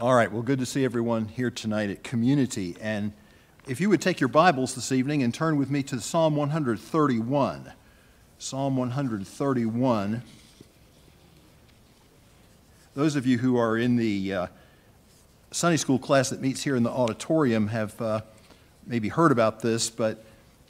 All 0.00 0.12
right, 0.12 0.30
well, 0.30 0.42
good 0.42 0.58
to 0.58 0.66
see 0.66 0.84
everyone 0.84 1.26
here 1.26 1.52
tonight 1.52 1.88
at 1.88 2.02
Community. 2.02 2.74
And 2.80 3.12
if 3.68 3.80
you 3.80 3.88
would 3.90 4.02
take 4.02 4.18
your 4.18 4.26
Bibles 4.26 4.74
this 4.74 4.90
evening 4.90 5.22
and 5.22 5.32
turn 5.32 5.56
with 5.56 5.70
me 5.70 5.84
to 5.84 6.00
Psalm 6.00 6.34
131. 6.34 7.72
Psalm 8.36 8.76
131. 8.76 10.22
Those 12.94 13.14
of 13.14 13.24
you 13.24 13.38
who 13.38 13.56
are 13.56 13.78
in 13.78 13.94
the 13.94 14.34
uh, 14.34 14.46
Sunday 15.52 15.76
school 15.76 16.00
class 16.00 16.28
that 16.30 16.40
meets 16.40 16.64
here 16.64 16.74
in 16.74 16.82
the 16.82 16.90
auditorium 16.90 17.68
have 17.68 17.98
uh, 18.02 18.22
maybe 18.88 19.08
heard 19.08 19.30
about 19.30 19.60
this, 19.60 19.90
but 19.90 20.24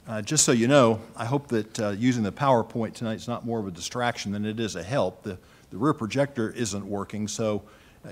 uh, 0.07 0.21
just 0.21 0.45
so 0.45 0.51
you 0.51 0.67
know, 0.67 1.01
I 1.15 1.25
hope 1.25 1.47
that 1.47 1.79
uh, 1.79 1.89
using 1.89 2.21
the 2.21 2.31
PowerPoint 2.31 2.93
tonight 2.93 3.15
is 3.15 3.27
not 3.27 3.43
more 3.43 3.59
of 3.59 3.65
a 3.65 3.71
distraction 3.71 4.33
than 4.33 4.45
it 4.45 4.59
is 4.59 4.75
a 4.75 4.83
help. 4.83 5.23
The, 5.23 5.39
the 5.71 5.77
rear 5.77 5.93
projector 5.93 6.51
isn't 6.51 6.85
working, 6.85 7.27
so 7.27 7.63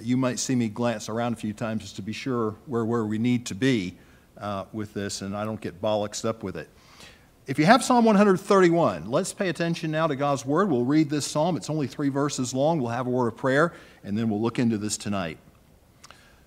you 0.02 0.18
might 0.18 0.40
see 0.40 0.56
me 0.56 0.70
glance 0.70 1.10
around 1.10 1.34
a 1.34 1.36
few 1.36 1.54
times 1.54 1.84
just 1.84 1.96
to 1.98 2.02
be 2.02 2.14
sure 2.14 2.56
where, 2.66 2.86
where 2.86 3.06
we 3.06 3.18
need 3.18 3.46
to 3.48 3.56
be 3.56 3.96
uh, 4.38 4.66
with 4.74 4.94
this 4.94 5.22
and 5.22 5.36
I 5.36 5.46
don't 5.46 5.62
get 5.62 5.82
bollocksed 5.82 6.26
up 6.26 6.44
with 6.44 6.58
it. 6.58 6.70
If 7.46 7.60
you 7.60 7.66
have 7.66 7.84
Psalm 7.84 8.06
131, 8.06 9.12
let's 9.12 9.34
pay 9.34 9.50
attention 9.50 9.92
now 9.92 10.08
to 10.08 10.16
God's 10.16 10.46
Word. 10.46 10.70
We'll 10.70 10.86
read 10.86 11.10
this 11.10 11.26
psalm. 11.26 11.58
It's 11.58 11.70
only 11.70 11.88
three 11.88 12.08
verses 12.10 12.54
long. 12.54 12.80
We'll 12.80 12.92
have 12.92 13.06
a 13.06 13.10
word 13.10 13.28
of 13.28 13.36
prayer, 13.36 13.74
and 14.04 14.18
then 14.18 14.30
we'll 14.30 14.42
look 14.42 14.60
into 14.60 14.78
this 14.78 14.96
tonight. 14.96 15.38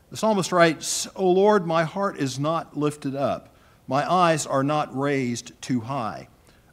The 0.09 0.17
psalmist 0.17 0.53
writes, 0.53 1.07
O 1.15 1.31
Lord, 1.31 1.67
my 1.67 1.85
heart 1.85 2.17
is 2.17 2.39
not 2.39 2.79
lifted 2.79 3.15
up 3.15 3.55
my 3.89 4.11
eyes 4.11 4.47
are 4.47 4.65
not 4.65 4.97
raised 4.97 5.61
too 5.63 5.81
high. 5.81 6.29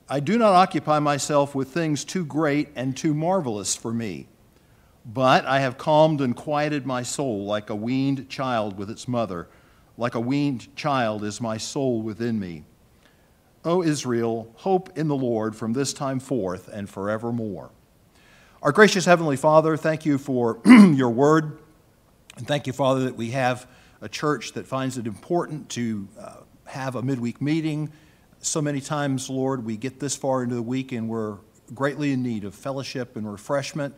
I 0.09 0.19
do 0.19 0.37
not 0.37 0.53
occupy 0.53 0.99
myself 0.99 1.55
with 1.55 1.69
things 1.69 2.03
too 2.03 2.25
great 2.25 2.69
and 2.75 2.97
too 2.97 3.13
marvelous 3.13 3.75
for 3.75 3.93
me. 3.93 4.27
But 5.05 5.45
I 5.45 5.59
have 5.59 5.77
calmed 5.77 6.21
and 6.21 6.35
quieted 6.35 6.85
my 6.85 7.03
soul 7.03 7.45
like 7.45 7.69
a 7.69 7.75
weaned 7.75 8.29
child 8.29 8.77
with 8.77 8.89
its 8.89 9.07
mother. 9.07 9.49
Like 9.97 10.15
a 10.15 10.19
weaned 10.19 10.75
child 10.75 11.23
is 11.23 11.41
my 11.41 11.57
soul 11.57 12.01
within 12.01 12.39
me. 12.39 12.63
O 13.65 13.83
Israel, 13.83 14.51
hope 14.57 14.97
in 14.97 15.07
the 15.07 15.15
Lord 15.15 15.55
from 15.55 15.73
this 15.73 15.93
time 15.93 16.19
forth 16.19 16.67
and 16.67 16.89
forevermore. 16.89 17.71
Our 18.61 18.71
gracious 18.71 19.05
Heavenly 19.05 19.35
Father, 19.35 19.75
thank 19.75 20.05
you 20.05 20.17
for 20.17 20.59
your 20.65 21.09
word. 21.09 21.59
And 22.37 22.47
thank 22.47 22.65
you, 22.65 22.73
Father, 22.73 23.01
that 23.01 23.15
we 23.15 23.31
have 23.31 23.67
a 24.01 24.09
church 24.09 24.53
that 24.53 24.67
finds 24.67 24.97
it 24.97 25.05
important 25.05 25.69
to 25.69 26.07
uh, 26.19 26.35
have 26.65 26.95
a 26.95 27.01
midweek 27.01 27.41
meeting. 27.41 27.91
So 28.39 28.61
many 28.61 28.81
times, 28.81 29.29
Lord, 29.29 29.65
we 29.65 29.77
get 29.77 29.99
this 29.99 30.15
far 30.15 30.43
into 30.43 30.55
the 30.55 30.61
week 30.61 30.91
and 30.91 31.07
we're 31.07 31.37
greatly 31.73 32.11
in 32.11 32.23
need 32.23 32.43
of 32.43 32.55
fellowship 32.55 33.15
and 33.15 33.31
refreshment. 33.31 33.95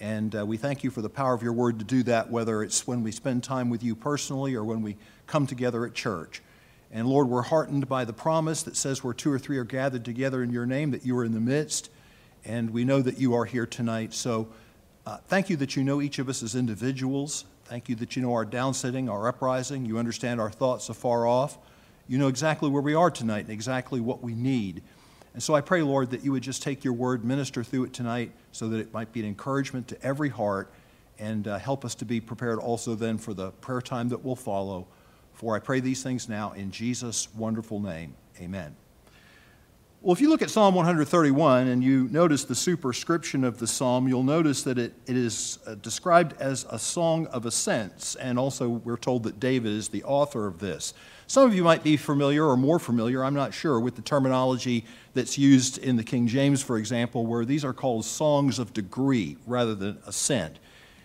And 0.00 0.34
uh, 0.34 0.44
we 0.44 0.56
thank 0.56 0.82
you 0.82 0.90
for 0.90 1.02
the 1.02 1.08
power 1.08 1.34
of 1.34 1.42
your 1.42 1.52
word 1.52 1.78
to 1.78 1.84
do 1.84 2.02
that, 2.04 2.30
whether 2.30 2.62
it's 2.62 2.86
when 2.86 3.02
we 3.02 3.12
spend 3.12 3.44
time 3.44 3.70
with 3.70 3.82
you 3.82 3.94
personally 3.94 4.54
or 4.54 4.64
when 4.64 4.82
we 4.82 4.96
come 5.26 5.46
together 5.46 5.86
at 5.86 5.94
church. 5.94 6.42
And 6.90 7.08
Lord, 7.08 7.28
we're 7.28 7.42
heartened 7.42 7.88
by 7.88 8.04
the 8.04 8.12
promise 8.12 8.62
that 8.64 8.76
says 8.76 9.02
where 9.02 9.14
two 9.14 9.32
or 9.32 9.38
three 9.38 9.58
are 9.58 9.64
gathered 9.64 10.04
together 10.04 10.42
in 10.42 10.50
your 10.50 10.66
name, 10.66 10.90
that 10.92 11.04
you 11.04 11.16
are 11.16 11.24
in 11.24 11.32
the 11.32 11.40
midst. 11.40 11.90
And 12.44 12.70
we 12.70 12.84
know 12.84 13.02
that 13.02 13.18
you 13.18 13.34
are 13.34 13.44
here 13.44 13.66
tonight. 13.66 14.12
So 14.14 14.48
uh, 15.06 15.18
thank 15.28 15.50
you 15.50 15.56
that 15.56 15.76
you 15.76 15.84
know 15.84 16.00
each 16.00 16.18
of 16.18 16.28
us 16.28 16.42
as 16.42 16.54
individuals. 16.54 17.44
Thank 17.64 17.88
you 17.88 17.94
that 17.96 18.16
you 18.16 18.22
know 18.22 18.32
our 18.32 18.44
downsitting, 18.44 19.10
our 19.10 19.28
uprising. 19.28 19.86
You 19.86 19.98
understand 19.98 20.40
our 20.40 20.50
thoughts 20.50 20.88
afar 20.88 21.26
off. 21.26 21.58
You 22.06 22.18
know 22.18 22.28
exactly 22.28 22.68
where 22.68 22.82
we 22.82 22.94
are 22.94 23.10
tonight 23.10 23.40
and 23.40 23.50
exactly 23.50 24.00
what 24.00 24.22
we 24.22 24.34
need. 24.34 24.82
And 25.34 25.42
so 25.42 25.54
I 25.54 25.60
pray, 25.60 25.82
Lord, 25.82 26.10
that 26.10 26.24
you 26.24 26.32
would 26.32 26.44
just 26.44 26.62
take 26.62 26.84
your 26.84 26.92
word, 26.94 27.24
minister 27.24 27.64
through 27.64 27.84
it 27.84 27.92
tonight 27.92 28.32
so 28.52 28.68
that 28.68 28.78
it 28.78 28.92
might 28.92 29.12
be 29.12 29.20
an 29.20 29.26
encouragement 29.26 29.88
to 29.88 30.02
every 30.02 30.28
heart 30.28 30.72
and 31.18 31.46
uh, 31.46 31.58
help 31.58 31.84
us 31.84 31.94
to 31.96 32.04
be 32.04 32.20
prepared 32.20 32.58
also 32.58 32.94
then 32.94 33.18
for 33.18 33.34
the 33.34 33.50
prayer 33.50 33.82
time 33.82 34.08
that 34.08 34.24
will 34.24 34.36
follow. 34.36 34.86
For 35.32 35.56
I 35.56 35.58
pray 35.58 35.80
these 35.80 36.02
things 36.02 36.28
now 36.28 36.52
in 36.52 36.70
Jesus' 36.70 37.28
wonderful 37.34 37.80
name. 37.80 38.14
Amen. 38.40 38.76
Well, 40.04 40.12
if 40.12 40.20
you 40.20 40.28
look 40.28 40.42
at 40.42 40.50
Psalm 40.50 40.74
131 40.74 41.66
and 41.66 41.82
you 41.82 42.08
notice 42.10 42.44
the 42.44 42.54
superscription 42.54 43.42
of 43.42 43.58
the 43.58 43.66
psalm, 43.66 44.06
you'll 44.06 44.22
notice 44.22 44.62
that 44.64 44.78
it, 44.78 44.92
it 45.06 45.16
is 45.16 45.58
uh, 45.66 45.76
described 45.76 46.34
as 46.40 46.66
a 46.68 46.78
song 46.78 47.26
of 47.28 47.46
ascents, 47.46 48.14
and 48.16 48.38
also 48.38 48.68
we're 48.68 48.98
told 48.98 49.22
that 49.22 49.40
David 49.40 49.72
is 49.72 49.88
the 49.88 50.04
author 50.04 50.46
of 50.46 50.58
this. 50.58 50.92
Some 51.26 51.46
of 51.48 51.54
you 51.54 51.64
might 51.64 51.82
be 51.82 51.96
familiar 51.96 52.44
or 52.44 52.56
more 52.56 52.78
familiar, 52.78 53.24
I'm 53.24 53.34
not 53.34 53.54
sure, 53.54 53.80
with 53.80 53.96
the 53.96 54.02
terminology 54.02 54.84
that's 55.14 55.38
used 55.38 55.78
in 55.78 55.96
the 55.96 56.04
King 56.04 56.26
James, 56.26 56.62
for 56.62 56.76
example, 56.76 57.24
where 57.24 57.46
these 57.46 57.64
are 57.64 57.72
called 57.72 58.04
songs 58.04 58.58
of 58.58 58.74
degree 58.74 59.38
rather 59.46 59.74
than 59.74 59.98
ascent. 60.06 60.58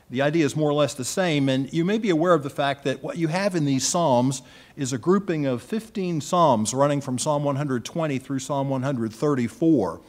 The 0.10 0.22
idea 0.22 0.44
is 0.44 0.56
more 0.56 0.70
or 0.70 0.74
less 0.74 0.94
the 0.94 1.06
same, 1.06 1.48
and 1.48 1.72
you 1.72 1.86
may 1.86 2.00
be 2.00 2.10
aware 2.10 2.34
of 2.34 2.44
the 2.44 2.50
fact 2.50 2.84
that 2.84 3.02
what 3.02 3.18
you 3.18 3.28
have 3.28 3.56
in 3.56 3.64
these 3.64 3.88
Psalms 3.88 4.42
is 4.76 4.92
a 4.92 4.98
grouping 4.98 5.46
of 5.46 5.62
15 5.62 6.20
Psalms 6.20 6.74
running 6.74 7.00
from 7.00 7.18
Psalm 7.18 7.44
120 7.44 8.18
through 8.18 8.40
Psalm 8.40 8.70
134. 8.70 10.02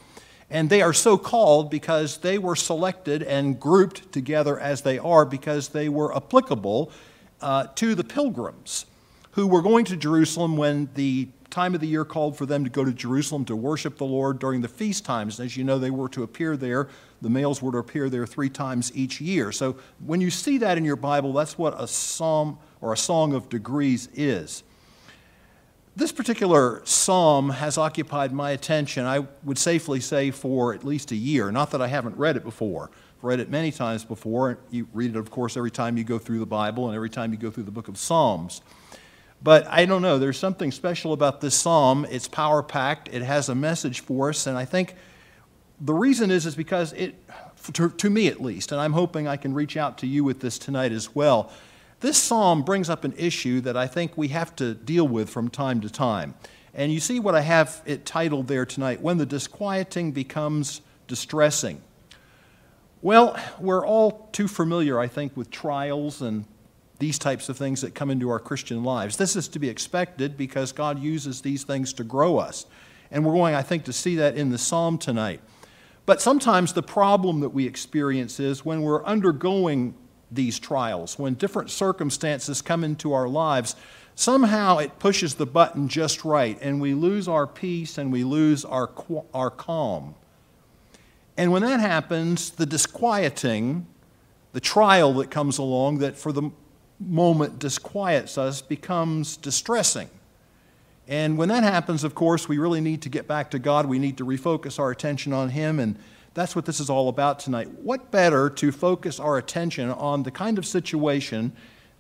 And 0.49 0.71
they 0.71 0.83
are 0.83 0.95
so 0.95 1.17
called 1.17 1.71
because 1.71 2.19
they 2.19 2.39
were 2.39 2.57
selected 2.57 3.23
and 3.23 3.61
grouped 3.61 4.11
together 4.11 4.59
as 4.59 4.83
they 4.83 4.99
are 4.99 5.25
because 5.25 5.69
they 5.69 5.89
were 5.89 6.17
applicable 6.17 6.91
uh, 7.41 7.69
to 7.77 7.95
the 7.95 8.03
pilgrims 8.03 8.87
who 9.33 9.47
were 9.47 9.63
going 9.63 9.85
to 9.87 9.97
Jerusalem 9.97 10.57
when 10.57 10.89
the 10.95 11.29
time 11.51 11.75
of 11.75 11.81
the 11.81 11.87
year 11.87 12.05
called 12.05 12.37
for 12.37 12.47
them 12.47 12.65
to 12.65 12.71
go 12.71 12.85
to 12.85 12.93
Jerusalem 12.93 13.45
to 13.47 13.57
worship 13.57 13.99
the 13.99 14.05
Lord 14.05 14.39
during 14.39 14.61
the 14.61 14.69
feast 14.69 15.05
times. 15.05 15.41
As 15.41 15.57
you 15.57 15.65
know, 15.65 15.79
they 15.79 15.91
were 15.91 16.09
to 16.11 16.23
appear 16.23 16.57
there. 16.57 16.89
The 17.21 17.31
males 17.31 17.61
were 17.61 17.73
to 17.73 17.79
appear 17.79 18.09
there 18.09 18.27
three 18.27 18.49
times 18.49 18.93
each 18.95 19.21
year. 19.21 19.53
So 19.53 19.77
when 20.05 20.21
you 20.21 20.31
see 20.31 20.59
that 20.59 20.79
in 20.79 20.85
your 20.85 20.97
Bible, 20.97 21.33
that's 21.33 21.59
what 21.59 21.81
a 21.81 21.87
psalm 21.87 22.59
or 22.81 22.93
a 22.93 22.97
song 22.97 23.35
of 23.35 23.49
degrees 23.49 24.09
is. 24.15 24.63
This 25.97 26.13
particular 26.13 26.83
psalm 26.85 27.51
has 27.51 27.77
occupied 27.77 28.33
my 28.33 28.53
attention, 28.53 29.05
I 29.05 29.27
would 29.43 29.59
safely 29.59 30.01
say, 30.01 30.31
for 30.31 30.73
at 30.73 30.85
least 30.85 31.11
a 31.11 31.17
year. 31.17 31.51
Not 31.51 31.73
that 31.73 31.83
I 31.83 31.89
haven't 31.89 32.17
read 32.17 32.37
it 32.37 32.45
before. 32.45 32.91
I've 33.19 33.25
read 33.25 33.41
it 33.41 33.51
many 33.51 33.73
times 33.73 34.05
before. 34.05 34.61
You 34.71 34.89
read 34.95 35.11
it, 35.11 35.19
of 35.19 35.31
course, 35.31 35.57
every 35.57 35.73
time 35.73 35.99
you 35.99 36.05
go 36.05 36.19
through 36.19 36.39
the 36.39 36.47
Bible 36.47 36.87
and 36.87 36.95
every 36.95 37.11
time 37.11 37.33
you 37.33 37.39
go 37.39 37.51
through 37.51 37.65
the 37.65 37.73
book 37.73 37.89
of 37.89 37.99
Psalms. 37.99 38.63
But 39.43 39.67
I 39.69 39.87
don't 39.87 40.03
know, 40.03 40.19
there's 40.19 40.39
something 40.39 40.71
special 40.71 41.13
about 41.13 41.41
this 41.41 41.55
psalm. 41.55 42.07
It's 42.11 42.29
power 42.29 42.63
packed, 42.63 43.09
it 43.09 43.23
has 43.23 43.49
a 43.49 43.55
message 43.55 44.01
for 44.01 44.29
us, 44.29 44.47
and 44.47 44.59
I 44.59 44.65
think 44.65 44.95
the 45.81 45.95
reason 45.95 46.31
is, 46.31 46.45
is 46.45 46.55
because 46.55 46.93
it, 46.93 47.15
to, 47.73 47.89
to, 47.89 48.11
me 48.11 48.29
at 48.29 48.41
least, 48.41 48.71
and 48.71 48.81
I'm 48.81 48.93
hoping 48.93 49.27
I 49.27 49.37
can 49.37 49.55
reach 49.55 49.77
out 49.77 49.99
to 49.99 50.07
you 50.07 50.25
with 50.25 50.41
this 50.41 50.59
tonight 50.59 50.93
as 50.93 51.15
well. 51.15 51.51
This 52.01 52.19
psalm 52.19 52.63
brings 52.63 52.91
up 52.91 53.05
an 53.05 53.15
issue 53.17 53.61
that 53.63 53.77
I 53.77 53.87
think 53.87 54.17
we 54.17 54.29
have 54.29 54.55
to 54.57 54.75
deal 54.75 55.09
with 55.09 55.31
from 55.31 55.49
time 55.49 55.81
to 55.83 55.91
time. 55.91 56.35
And 56.75 56.93
you 56.93 57.01
see 57.01 57.19
what 57.19 57.35
I 57.35 57.41
have 57.41 57.83
it 57.85 58.07
titled 58.07 58.47
there 58.49 58.65
tonight 58.65 59.01
When 59.01 59.19
the 59.19 59.27
Disquieting 59.27 60.13
Becomes 60.13 60.83
Distressing. 61.09 61.83
Well, 63.03 63.39
we're 63.59 63.87
all 63.87 64.29
too 64.33 64.47
familiar, 64.47 64.99
I 64.99 65.09
think, 65.09 65.37
with 65.37 65.51
trials 65.51 66.23
and 66.23 66.45
these 67.01 67.19
types 67.19 67.49
of 67.49 67.57
things 67.57 67.81
that 67.81 67.95
come 67.95 68.11
into 68.11 68.31
our 68.31 68.39
Christian 68.39 68.85
lives. 68.85 69.17
This 69.17 69.35
is 69.35 69.49
to 69.49 69.59
be 69.59 69.69
expected 69.69 70.37
because 70.37 70.71
God 70.71 71.01
uses 71.01 71.41
these 71.41 71.65
things 71.65 71.93
to 71.95 72.05
grow 72.05 72.39
us. 72.39 72.67
And 73.11 73.25
we're 73.25 73.33
going, 73.33 73.55
I 73.55 73.63
think, 73.63 73.85
to 73.87 73.93
see 73.93 74.17
that 74.17 74.37
in 74.37 74.51
the 74.51 74.59
psalm 74.59 74.99
tonight. 74.99 75.41
But 76.07 76.21
sometimes 76.21 76.73
the 76.73 76.83
problem 76.83 77.41
that 77.41 77.49
we 77.49 77.67
experience 77.67 78.39
is 78.39 78.65
when 78.65 78.83
we're 78.83 79.05
undergoing 79.05 79.95
these 80.31 80.59
trials, 80.59 81.19
when 81.19 81.35
different 81.35 81.71
circumstances 81.71 82.63
come 82.63 82.85
into 82.85 83.13
our 83.13 83.29
lives, 83.29 83.77
somehow 84.15 84.79
it 84.79 84.99
pushes 84.99 85.35
the 85.35 85.47
button 85.47 85.89
just 85.89 86.25
right, 86.25 86.59
and 86.61 86.81
we 86.81 86.95
lose 86.95 87.27
our 87.29 87.47
peace 87.47 87.99
and 87.99 88.13
we 88.13 88.25
lose 88.25 88.65
our, 88.65 88.91
our 89.33 89.51
calm. 89.51 90.15
And 91.37 91.51
when 91.51 91.63
that 91.63 91.81
happens, 91.81 92.51
the 92.51 92.67
disquieting, 92.67 93.87
the 94.53 94.61
trial 94.61 95.15
that 95.15 95.31
comes 95.31 95.59
along, 95.59 95.99
that 95.99 96.17
for 96.17 96.33
the 96.33 96.51
moment 97.01 97.59
disquiets 97.59 98.37
us 98.37 98.61
becomes 98.61 99.37
distressing. 99.37 100.09
And 101.09 101.37
when 101.37 101.49
that 101.49 101.65
happens, 101.65 102.05
of 102.05 102.15
course, 102.15 102.49
we 102.49 102.59
really 102.59 102.81
need 102.81 103.03
to 103.03 103.09
get 103.09 103.27
back 103.27 103.51
to 103.51 103.59
God. 103.59 103.87
We 103.87 103.99
need 103.99 104.19
to 104.19 104.25
refocus 104.25 104.79
our 104.79 104.91
attention 104.91 105.33
on 105.33 105.49
Him, 105.49 105.81
and 105.81 105.97
that's 106.35 106.55
what 106.55 106.67
this 106.67 106.79
is 106.79 106.89
all 106.89 107.09
about 107.09 107.41
tonight. 107.41 107.69
What 107.83 108.11
better 108.11 108.49
to 108.51 108.71
focus 108.71 109.19
our 109.19 109.37
attention 109.37 109.91
on 109.91 110.23
the 110.23 110.31
kind 110.31 110.59
of 110.59 110.67
situation 110.67 111.53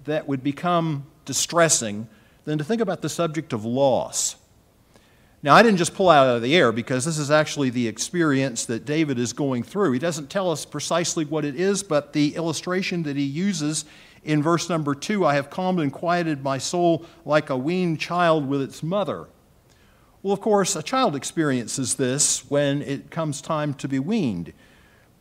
that 0.04 0.28
would 0.28 0.44
become 0.44 1.06
distressing 1.24 2.08
than 2.44 2.58
to 2.58 2.64
think 2.64 2.80
about 2.80 3.02
the 3.02 3.08
subject 3.08 3.52
of 3.52 3.64
loss? 3.64 4.36
Now, 5.42 5.54
I 5.54 5.62
didn't 5.62 5.78
just 5.78 5.94
pull 5.94 6.10
out 6.10 6.28
of 6.28 6.42
the 6.42 6.54
air 6.54 6.70
because 6.70 7.06
this 7.06 7.16
is 7.16 7.30
actually 7.30 7.70
the 7.70 7.88
experience 7.88 8.66
that 8.66 8.84
David 8.84 9.18
is 9.18 9.32
going 9.32 9.62
through. 9.62 9.92
He 9.92 9.98
doesn't 9.98 10.28
tell 10.28 10.50
us 10.50 10.66
precisely 10.66 11.24
what 11.24 11.46
it 11.46 11.56
is, 11.58 11.82
but 11.82 12.12
the 12.12 12.36
illustration 12.36 13.02
that 13.04 13.16
he 13.16 13.24
uses 13.24 13.86
in 14.24 14.42
verse 14.42 14.68
number 14.68 14.94
two, 14.94 15.24
I 15.24 15.34
have 15.34 15.50
calmed 15.50 15.80
and 15.80 15.92
quieted 15.92 16.42
my 16.42 16.58
soul 16.58 17.04
like 17.24 17.50
a 17.50 17.56
weaned 17.56 18.00
child 18.00 18.48
with 18.48 18.62
its 18.62 18.82
mother. 18.82 19.28
Well, 20.22 20.34
of 20.34 20.40
course, 20.40 20.76
a 20.76 20.82
child 20.82 21.16
experiences 21.16 21.94
this 21.94 22.50
when 22.50 22.82
it 22.82 23.10
comes 23.10 23.40
time 23.40 23.72
to 23.74 23.88
be 23.88 23.98
weaned. 23.98 24.52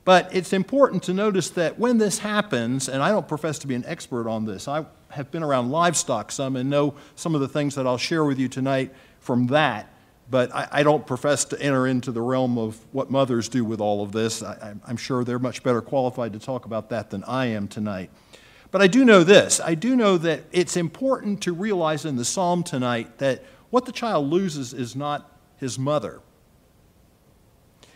But 0.03 0.29
it's 0.35 0.53
important 0.53 1.03
to 1.03 1.13
notice 1.13 1.49
that 1.51 1.77
when 1.77 1.99
this 1.99 2.19
happens, 2.19 2.89
and 2.89 3.01
I 3.01 3.09
don't 3.09 3.27
profess 3.27 3.59
to 3.59 3.67
be 3.67 3.75
an 3.75 3.85
expert 3.85 4.27
on 4.27 4.45
this, 4.45 4.67
I 4.67 4.85
have 5.09 5.31
been 5.31 5.43
around 5.43 5.69
livestock 5.69 6.31
some 6.31 6.55
and 6.55 6.69
know 6.69 6.95
some 7.15 7.35
of 7.35 7.41
the 7.41 7.47
things 7.47 7.75
that 7.75 7.87
I'll 7.87 7.97
share 7.97 8.25
with 8.25 8.39
you 8.39 8.47
tonight 8.47 8.93
from 9.19 9.47
that, 9.47 9.93
but 10.29 10.53
I, 10.53 10.67
I 10.71 10.83
don't 10.83 11.05
profess 11.05 11.45
to 11.45 11.61
enter 11.61 11.87
into 11.87 12.11
the 12.11 12.21
realm 12.21 12.57
of 12.57 12.79
what 12.91 13.09
mothers 13.09 13.49
do 13.49 13.63
with 13.63 13.79
all 13.79 14.03
of 14.03 14.11
this. 14.11 14.43
I, 14.43 14.73
I'm 14.85 14.97
sure 14.97 15.23
they're 15.23 15.39
much 15.39 15.63
better 15.63 15.81
qualified 15.81 16.33
to 16.33 16.39
talk 16.39 16.65
about 16.65 16.89
that 16.89 17.09
than 17.09 17.23
I 17.23 17.47
am 17.47 17.67
tonight. 17.67 18.09
But 18.71 18.81
I 18.81 18.87
do 18.87 19.03
know 19.03 19.23
this 19.23 19.59
I 19.59 19.75
do 19.75 19.95
know 19.95 20.17
that 20.17 20.43
it's 20.51 20.77
important 20.77 21.41
to 21.43 21.53
realize 21.53 22.05
in 22.05 22.15
the 22.15 22.25
psalm 22.25 22.63
tonight 22.63 23.17
that 23.17 23.43
what 23.69 23.85
the 23.85 23.91
child 23.91 24.29
loses 24.29 24.73
is 24.73 24.95
not 24.95 25.37
his 25.57 25.77
mother. 25.77 26.21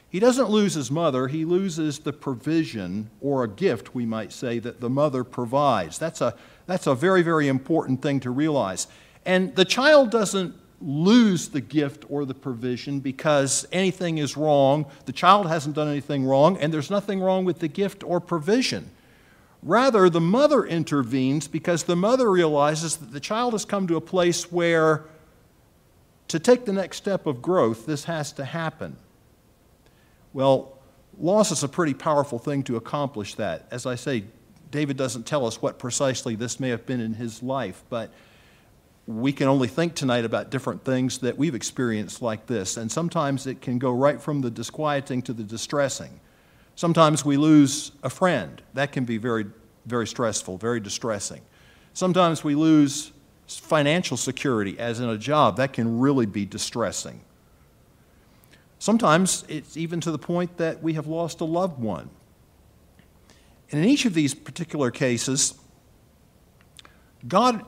He 0.10 0.20
doesn't 0.20 0.52
lose 0.52 0.76
his 0.76 0.92
mother, 0.92 1.28
he 1.28 1.44
loses 1.44 1.98
the 1.98 2.14
provision 2.14 3.10
or 3.20 3.44
a 3.44 3.48
gift, 3.48 3.96
we 3.96 4.06
might 4.06 4.32
say, 4.32 4.60
that 4.60 4.80
the 4.80 4.90
mother 4.90 5.24
provides. 5.24 5.98
That's 5.98 6.22
a, 6.22 6.36
that's 6.68 6.86
a 6.86 6.94
very, 6.94 7.24
very 7.24 7.48
important 7.48 8.04
thing 8.04 8.20
to 8.20 8.30
realize. 8.30 8.86
And 9.26 9.56
the 9.56 9.66
child 9.66 10.12
doesn't 10.12 10.54
lose 10.80 11.50
the 11.50 11.62
gift 11.62 12.06
or 12.10 12.26
the 12.26 12.36
provision 12.36 13.00
because 13.00 13.66
anything 13.72 14.20
is 14.20 14.38
wrong. 14.38 14.86
The 15.06 15.14
child 15.14 15.48
hasn't 15.48 15.76
done 15.76 15.88
anything 15.88 16.26
wrong, 16.26 16.58
and 16.58 16.72
there's 16.72 16.92
nothing 16.92 17.20
wrong 17.20 17.44
with 17.44 17.58
the 17.58 17.68
gift 17.68 18.04
or 18.04 18.20
provision. 18.20 18.92
Rather, 19.64 20.10
the 20.10 20.22
mother 20.22 20.66
intervenes 20.66 21.48
because 21.48 21.84
the 21.84 21.96
mother 21.96 22.30
realizes 22.30 22.98
that 22.98 23.14
the 23.14 23.20
child 23.20 23.54
has 23.54 23.64
come 23.64 23.88
to 23.88 23.96
a 23.96 24.02
place 24.02 24.52
where 24.52 25.06
to 26.28 26.40
take 26.40 26.66
the 26.66 26.74
next 26.74 26.98
step 26.98 27.26
of 27.26 27.42
growth, 27.42 27.86
this 27.86 28.04
has 28.06 28.34
to 28.34 28.44
happen. 28.44 28.98
Well, 30.34 30.78
loss 31.18 31.52
is 31.52 31.64
a 31.64 31.70
pretty 31.70 31.94
powerful 31.94 32.40
thing 32.40 32.64
to 32.64 32.76
accomplish 32.76 33.36
that. 33.36 33.68
As 33.72 33.86
I 33.86 33.96
say, 33.96 34.26
David 34.72 34.98
doesn't 34.98 35.26
tell 35.26 35.46
us 35.46 35.62
what 35.62 35.80
precisely 35.80 36.36
this 36.36 36.60
may 36.60 36.70
have 36.70 36.86
been 36.86 37.00
in 37.00 37.14
his 37.14 37.42
life, 37.44 37.84
but 37.90 38.12
we 39.06 39.32
can 39.32 39.48
only 39.48 39.68
think 39.68 39.96
tonight 39.96 40.26
about 40.26 40.50
different 40.50 40.84
things 40.84 41.20
that 41.20 41.38
we've 41.38 41.56
experienced 41.56 42.22
like 42.22 42.48
this. 42.48 42.78
And 42.78 42.92
sometimes 42.92 43.48
it 43.48 43.62
can 43.62 43.78
go 43.78 43.92
right 43.92 44.20
from 44.20 44.42
the 44.42 44.50
disquieting 44.50 45.22
to 45.24 45.34
the 45.34 45.44
distressing. 45.44 46.20
Sometimes 46.76 47.24
we 47.24 47.38
lose 47.38 47.92
a 48.02 48.10
friend. 48.10 48.62
That 48.74 48.92
can 48.92 49.06
be 49.06 49.18
very, 49.18 49.46
very 49.86 50.08
stressful, 50.08 50.58
very 50.58 50.80
distressing. 50.80 51.42
Sometimes 51.94 52.44
we 52.44 52.56
lose 52.56 53.12
financial 53.48 54.18
security, 54.18 54.80
as 54.80 55.00
in 55.00 55.10
a 55.10 55.18
job. 55.18 55.58
That 55.58 55.74
can 55.74 56.00
really 56.00 56.26
be 56.26 56.46
distressing. 56.46 57.22
Sometimes 58.80 59.46
it's 59.48 59.78
even 59.78 60.02
to 60.02 60.12
the 60.12 60.18
point 60.18 60.58
that 60.58 60.82
we 60.82 60.94
have 60.94 61.08
lost 61.08 61.42
a 61.42 61.46
loved 61.46 61.80
one. 61.80 62.10
And 63.72 63.84
in 63.84 63.90
each 63.90 64.06
of 64.06 64.14
these 64.14 64.34
particular 64.34 64.92
cases, 64.92 65.54
God 67.28 67.66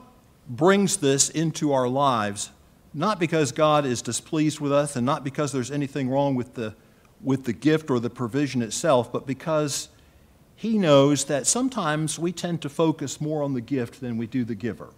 brings 0.48 0.98
this 0.98 1.30
into 1.30 1.72
our 1.72 1.88
lives 1.88 2.50
not 2.96 3.20
because 3.20 3.52
God 3.52 3.84
is 3.84 4.00
displeased 4.00 4.58
with 4.58 4.72
us 4.72 4.96
and 4.96 5.04
not 5.04 5.22
because 5.22 5.52
there's 5.52 5.70
anything 5.70 6.08
wrong 6.08 6.34
with 6.34 6.54
the, 6.54 6.74
with 7.20 7.44
the 7.44 7.52
gift 7.52 7.90
or 7.90 8.00
the 8.00 8.10
provision 8.10 8.62
itself, 8.62 9.12
but 9.12 9.26
because 9.26 9.88
He 10.54 10.78
knows 10.78 11.24
that 11.24 11.46
sometimes 11.46 12.18
we 12.18 12.32
tend 12.32 12.62
to 12.62 12.68
focus 12.68 13.20
more 13.20 13.42
on 13.42 13.54
the 13.54 13.60
gift 13.60 14.00
than 14.00 14.16
we 14.16 14.26
do 14.26 14.44
the 14.44 14.54
giver. 14.54 14.90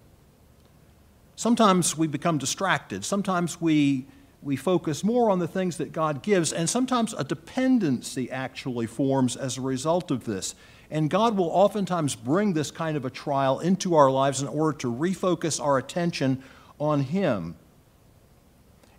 Sometimes 1.37 1.97
we 1.97 2.07
become 2.07 2.39
distracted. 2.39 3.05
Sometimes 3.05 3.61
we 3.61 4.07
we 4.43 4.57
focus 4.57 5.03
more 5.03 5.31
on 5.31 5.41
the 5.41 5.49
things 5.49 5.79
that 5.79 5.93
God 5.93 6.23
gives, 6.23 6.53
and 6.53 6.71
sometimes 6.71 7.13
a 7.13 7.25
dependency 7.25 8.31
actually 8.31 8.87
forms 8.87 9.37
as 9.37 9.59
a 9.59 9.61
result 9.61 10.11
of 10.11 10.25
this. 10.25 10.55
And 10.91 11.11
God 11.11 11.37
will 11.37 11.51
oftentimes 11.51 12.15
bring 12.15 12.53
this 12.53 12.71
kind 12.71 12.97
of 12.97 13.05
a 13.05 13.11
trial 13.11 13.61
into 13.61 13.95
our 13.95 14.11
lives 14.11 14.41
in 14.41 14.49
order 14.49 14.79
to 14.79 14.93
refocus 14.93 15.63
our 15.63 15.77
attention 15.77 16.43
on 16.79 17.01
Him. 17.01 17.57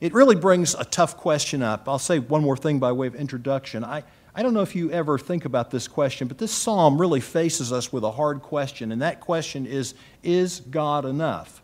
It 0.02 0.14
really 0.14 0.36
brings 0.36 0.76
a 0.76 0.86
tough 0.86 1.18
question 1.18 1.62
up. 1.62 1.90
I'll 1.90 2.00
say 2.00 2.20
one 2.20 2.42
more 2.42 2.56
thing 2.56 2.80
by 2.80 2.92
way 2.92 3.08
of 3.08 3.16
introduction. 3.16 3.84
I, 3.84 4.04
I 4.34 4.44
don't 4.44 4.54
know 4.54 4.62
if 4.62 4.76
you 4.76 4.90
ever 4.92 5.18
think 5.18 5.44
about 5.44 5.72
this 5.72 5.88
question, 5.88 6.28
but 6.28 6.38
this 6.38 6.54
psalm 6.54 7.00
really 7.00 7.20
faces 7.20 7.74
us 7.74 7.92
with 7.92 8.04
a 8.04 8.12
hard 8.12 8.42
question, 8.42 8.92
and 8.92 9.02
that 9.02 9.20
question 9.20 9.66
is 9.66 9.96
Is 10.24 10.62
God 10.62 11.06
enough? 11.06 11.62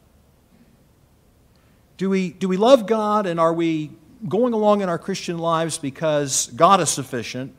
Do 1.97 2.09
we, 2.09 2.31
do 2.31 2.49
we 2.49 2.57
love 2.57 2.87
God 2.87 3.25
and 3.25 3.39
are 3.39 3.53
we 3.53 3.91
going 4.27 4.51
along 4.51 4.81
in 4.81 4.89
our 4.89 4.99
Christian 4.99 5.37
lives 5.37 5.77
because 5.77 6.47
God 6.47 6.81
is 6.81 6.89
sufficient 6.89 7.55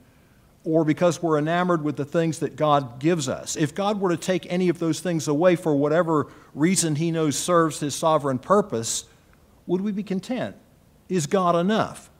or 0.62 0.84
because 0.84 1.22
we're 1.22 1.38
enamored 1.38 1.82
with 1.82 1.96
the 1.96 2.04
things 2.04 2.40
that 2.40 2.54
God 2.54 2.98
gives 2.98 3.30
us? 3.30 3.56
If 3.56 3.74
God 3.74 3.98
were 3.98 4.10
to 4.10 4.16
take 4.18 4.46
any 4.52 4.68
of 4.68 4.78
those 4.78 5.00
things 5.00 5.26
away 5.26 5.56
for 5.56 5.74
whatever 5.74 6.26
reason 6.54 6.96
He 6.96 7.10
knows 7.10 7.38
serves 7.38 7.80
His 7.80 7.94
sovereign 7.94 8.38
purpose, 8.38 9.06
would 9.66 9.80
we 9.80 9.90
be 9.90 10.02
content? 10.02 10.56
Is 11.08 11.26
God 11.26 11.56
enough? 11.56 12.10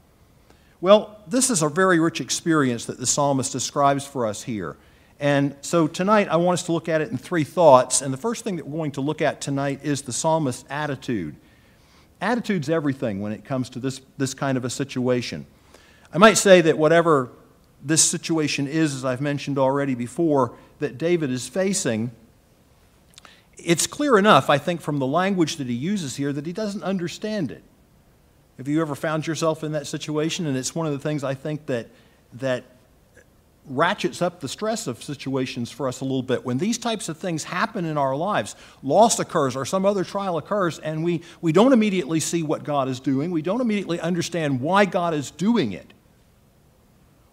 Well, 0.81 1.19
this 1.27 1.51
is 1.51 1.63
a 1.63 1.69
very 1.69 1.99
rich 1.99 2.21
experience 2.21 2.85
that 2.87 2.99
the 2.99 3.07
psalmist 3.07 3.53
describes 3.53 4.07
for 4.07 4.27
us 4.27 4.43
here. 4.43 4.77
And 5.19 5.57
so 5.63 5.87
tonight 5.87 6.29
I 6.29 6.37
want 6.37 6.61
us 6.61 6.67
to 6.67 6.73
look 6.73 6.89
at 6.89 7.01
it 7.01 7.11
in 7.11 7.17
three 7.17 7.45
thoughts. 7.45 8.03
And 8.03 8.13
the 8.13 8.19
first 8.19 8.45
thing 8.45 8.57
that 8.57 8.67
we're 8.67 8.79
going 8.79 8.93
to 8.93 9.01
look 9.01 9.23
at 9.23 9.41
tonight 9.41 9.81
is 9.83 10.03
the 10.03 10.13
psalmist's 10.13 10.65
attitude 10.69 11.37
attitude's 12.21 12.69
everything 12.69 13.21
when 13.21 13.33
it 13.33 13.45
comes 13.45 13.69
to 13.71 13.79
this, 13.79 14.01
this 14.17 14.35
kind 14.35 14.57
of 14.57 14.65
a 14.65 14.71
situation. 14.71 15.47
I 16.13 16.19
might 16.19 16.39
say 16.39 16.61
that 16.63 16.79
whatever 16.79 17.31
this 17.83 18.03
situation 18.03 18.67
is, 18.67 18.95
as 18.95 19.05
I've 19.05 19.21
mentioned 19.21 19.59
already 19.59 19.95
before, 19.95 20.55
that 20.79 20.99
David 20.99 21.31
is 21.31 21.49
facing, 21.49 22.11
it's 23.59 23.87
clear 23.87 24.19
enough, 24.19 24.49
I 24.51 24.59
think, 24.59 24.81
from 24.81 24.99
the 24.99 25.07
language 25.07 25.57
that 25.57 25.67
he 25.67 25.75
uses 25.75 26.17
here 26.17 26.33
that 26.33 26.47
he 26.47 26.53
doesn't 26.53 26.83
understand 26.83 27.51
it. 27.51 27.63
Have 28.57 28.69
you 28.69 28.81
ever 28.81 28.95
found 28.95 29.27
yourself 29.27 29.63
in 29.63 29.73
that 29.73 29.87
situation? 29.87 30.47
And 30.47 30.57
it's 30.57 30.75
one 30.75 30.87
of 30.87 30.93
the 30.93 30.99
things 30.99 31.23
I 31.23 31.35
think 31.35 31.67
that, 31.67 31.89
that 32.35 32.65
ratchets 33.69 34.23
up 34.23 34.41
the 34.41 34.49
stress 34.49 34.87
of 34.87 35.03
situations 35.03 35.71
for 35.71 35.89
us 35.89 36.01
a 36.01 36.05
little 36.05 36.23
bit. 36.23 36.45
When 36.45 36.57
these 36.59 36.79
types 36.79 37.09
of 37.09 37.19
things 37.19 37.45
happen 37.45 37.85
in 37.85 37.99
our 37.99 38.17
lives, 38.17 38.57
loss 38.83 39.19
occurs 39.19 39.57
or 39.57 39.65
some 39.65 39.85
other 39.85 40.05
trial 40.05 40.39
occurs, 40.39 40.79
and 40.79 41.05
we, 41.05 41.23
we 41.41 41.53
don't 41.53 41.73
immediately 41.73 42.21
see 42.21 42.43
what 42.43 42.65
God 42.65 42.89
is 42.89 43.01
doing, 43.01 43.31
we 43.31 43.43
don't 43.43 43.61
immediately 43.61 44.01
understand 44.01 44.61
why 44.61 44.85
God 44.85 45.13
is 45.13 45.31
doing 45.31 45.73
it. 45.73 45.93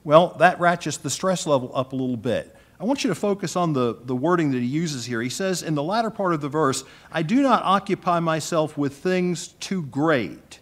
Well, 0.04 0.36
that 0.40 0.60
ratchets 0.60 0.98
the 0.98 1.10
stress 1.10 1.48
level 1.48 1.72
up 1.74 1.94
a 1.94 1.96
little 1.96 2.18
bit. 2.18 2.54
I 2.80 2.84
want 2.84 3.06
you 3.06 3.08
to 3.08 3.16
focus 3.16 3.56
on 3.56 3.72
the, 3.72 3.98
the 4.04 4.16
wording 4.16 4.52
that 4.52 4.58
he 4.58 4.66
uses 4.66 5.06
here. 5.06 5.22
He 5.22 5.30
says 5.30 5.64
in 5.64 5.76
the 5.76 5.84
latter 5.84 6.10
part 6.10 6.34
of 6.34 6.42
the 6.42 6.50
verse, 6.50 6.84
I 7.12 7.22
do 7.22 7.42
not 7.42 7.64
occupy 7.64 8.20
myself 8.20 8.78
with 8.78 8.98
things 8.98 9.50
too 9.60 9.84
great 9.84 10.60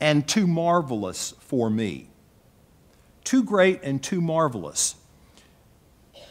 and 0.00 0.26
too 0.28 0.46
marvelous 0.46 1.34
for 1.40 1.70
me 1.70 2.10
too 3.26 3.42
great 3.42 3.82
and 3.82 4.02
too 4.02 4.20
marvelous. 4.20 4.94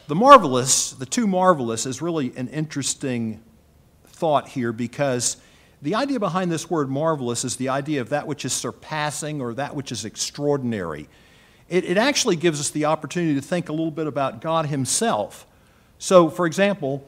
The 0.08 0.14
marvelous, 0.14 0.92
the 0.92 1.06
too 1.06 1.26
marvelous, 1.26 1.84
is 1.84 2.00
really 2.00 2.32
an 2.36 2.48
interesting 2.48 3.42
thought 4.06 4.48
here 4.48 4.72
because 4.72 5.36
the 5.82 5.94
idea 5.94 6.18
behind 6.18 6.50
this 6.50 6.70
word 6.70 6.88
marvelous 6.88 7.44
is 7.44 7.56
the 7.56 7.68
idea 7.68 8.00
of 8.00 8.08
that 8.08 8.26
which 8.26 8.46
is 8.46 8.52
surpassing 8.54 9.42
or 9.42 9.52
that 9.54 9.76
which 9.76 9.92
is 9.92 10.06
extraordinary. 10.06 11.06
It, 11.68 11.84
it 11.84 11.98
actually 11.98 12.36
gives 12.36 12.60
us 12.60 12.70
the 12.70 12.86
opportunity 12.86 13.34
to 13.34 13.42
think 13.42 13.68
a 13.68 13.72
little 13.72 13.90
bit 13.90 14.06
about 14.06 14.40
God 14.40 14.66
Himself. 14.66 15.46
So, 15.98 16.30
for 16.30 16.46
example, 16.46 17.06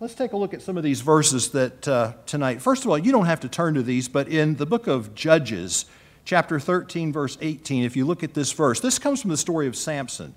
let's 0.00 0.14
take 0.14 0.32
a 0.32 0.36
look 0.36 0.54
at 0.54 0.62
some 0.62 0.78
of 0.78 0.82
these 0.82 1.02
verses 1.02 1.50
that 1.50 1.86
uh, 1.86 2.14
tonight. 2.24 2.62
First 2.62 2.84
of 2.84 2.90
all, 2.90 2.96
you 2.96 3.12
don't 3.12 3.26
have 3.26 3.40
to 3.40 3.50
turn 3.50 3.74
to 3.74 3.82
these, 3.82 4.08
but 4.08 4.28
in 4.28 4.56
the 4.56 4.64
book 4.64 4.86
of 4.86 5.14
Judges, 5.14 5.84
chapter 6.24 6.58
13, 6.58 7.12
verse 7.12 7.36
18, 7.42 7.84
if 7.84 7.96
you 7.96 8.06
look 8.06 8.24
at 8.24 8.32
this 8.32 8.50
verse, 8.50 8.80
this 8.80 8.98
comes 8.98 9.20
from 9.20 9.28
the 9.28 9.36
story 9.36 9.66
of 9.66 9.76
Samson. 9.76 10.34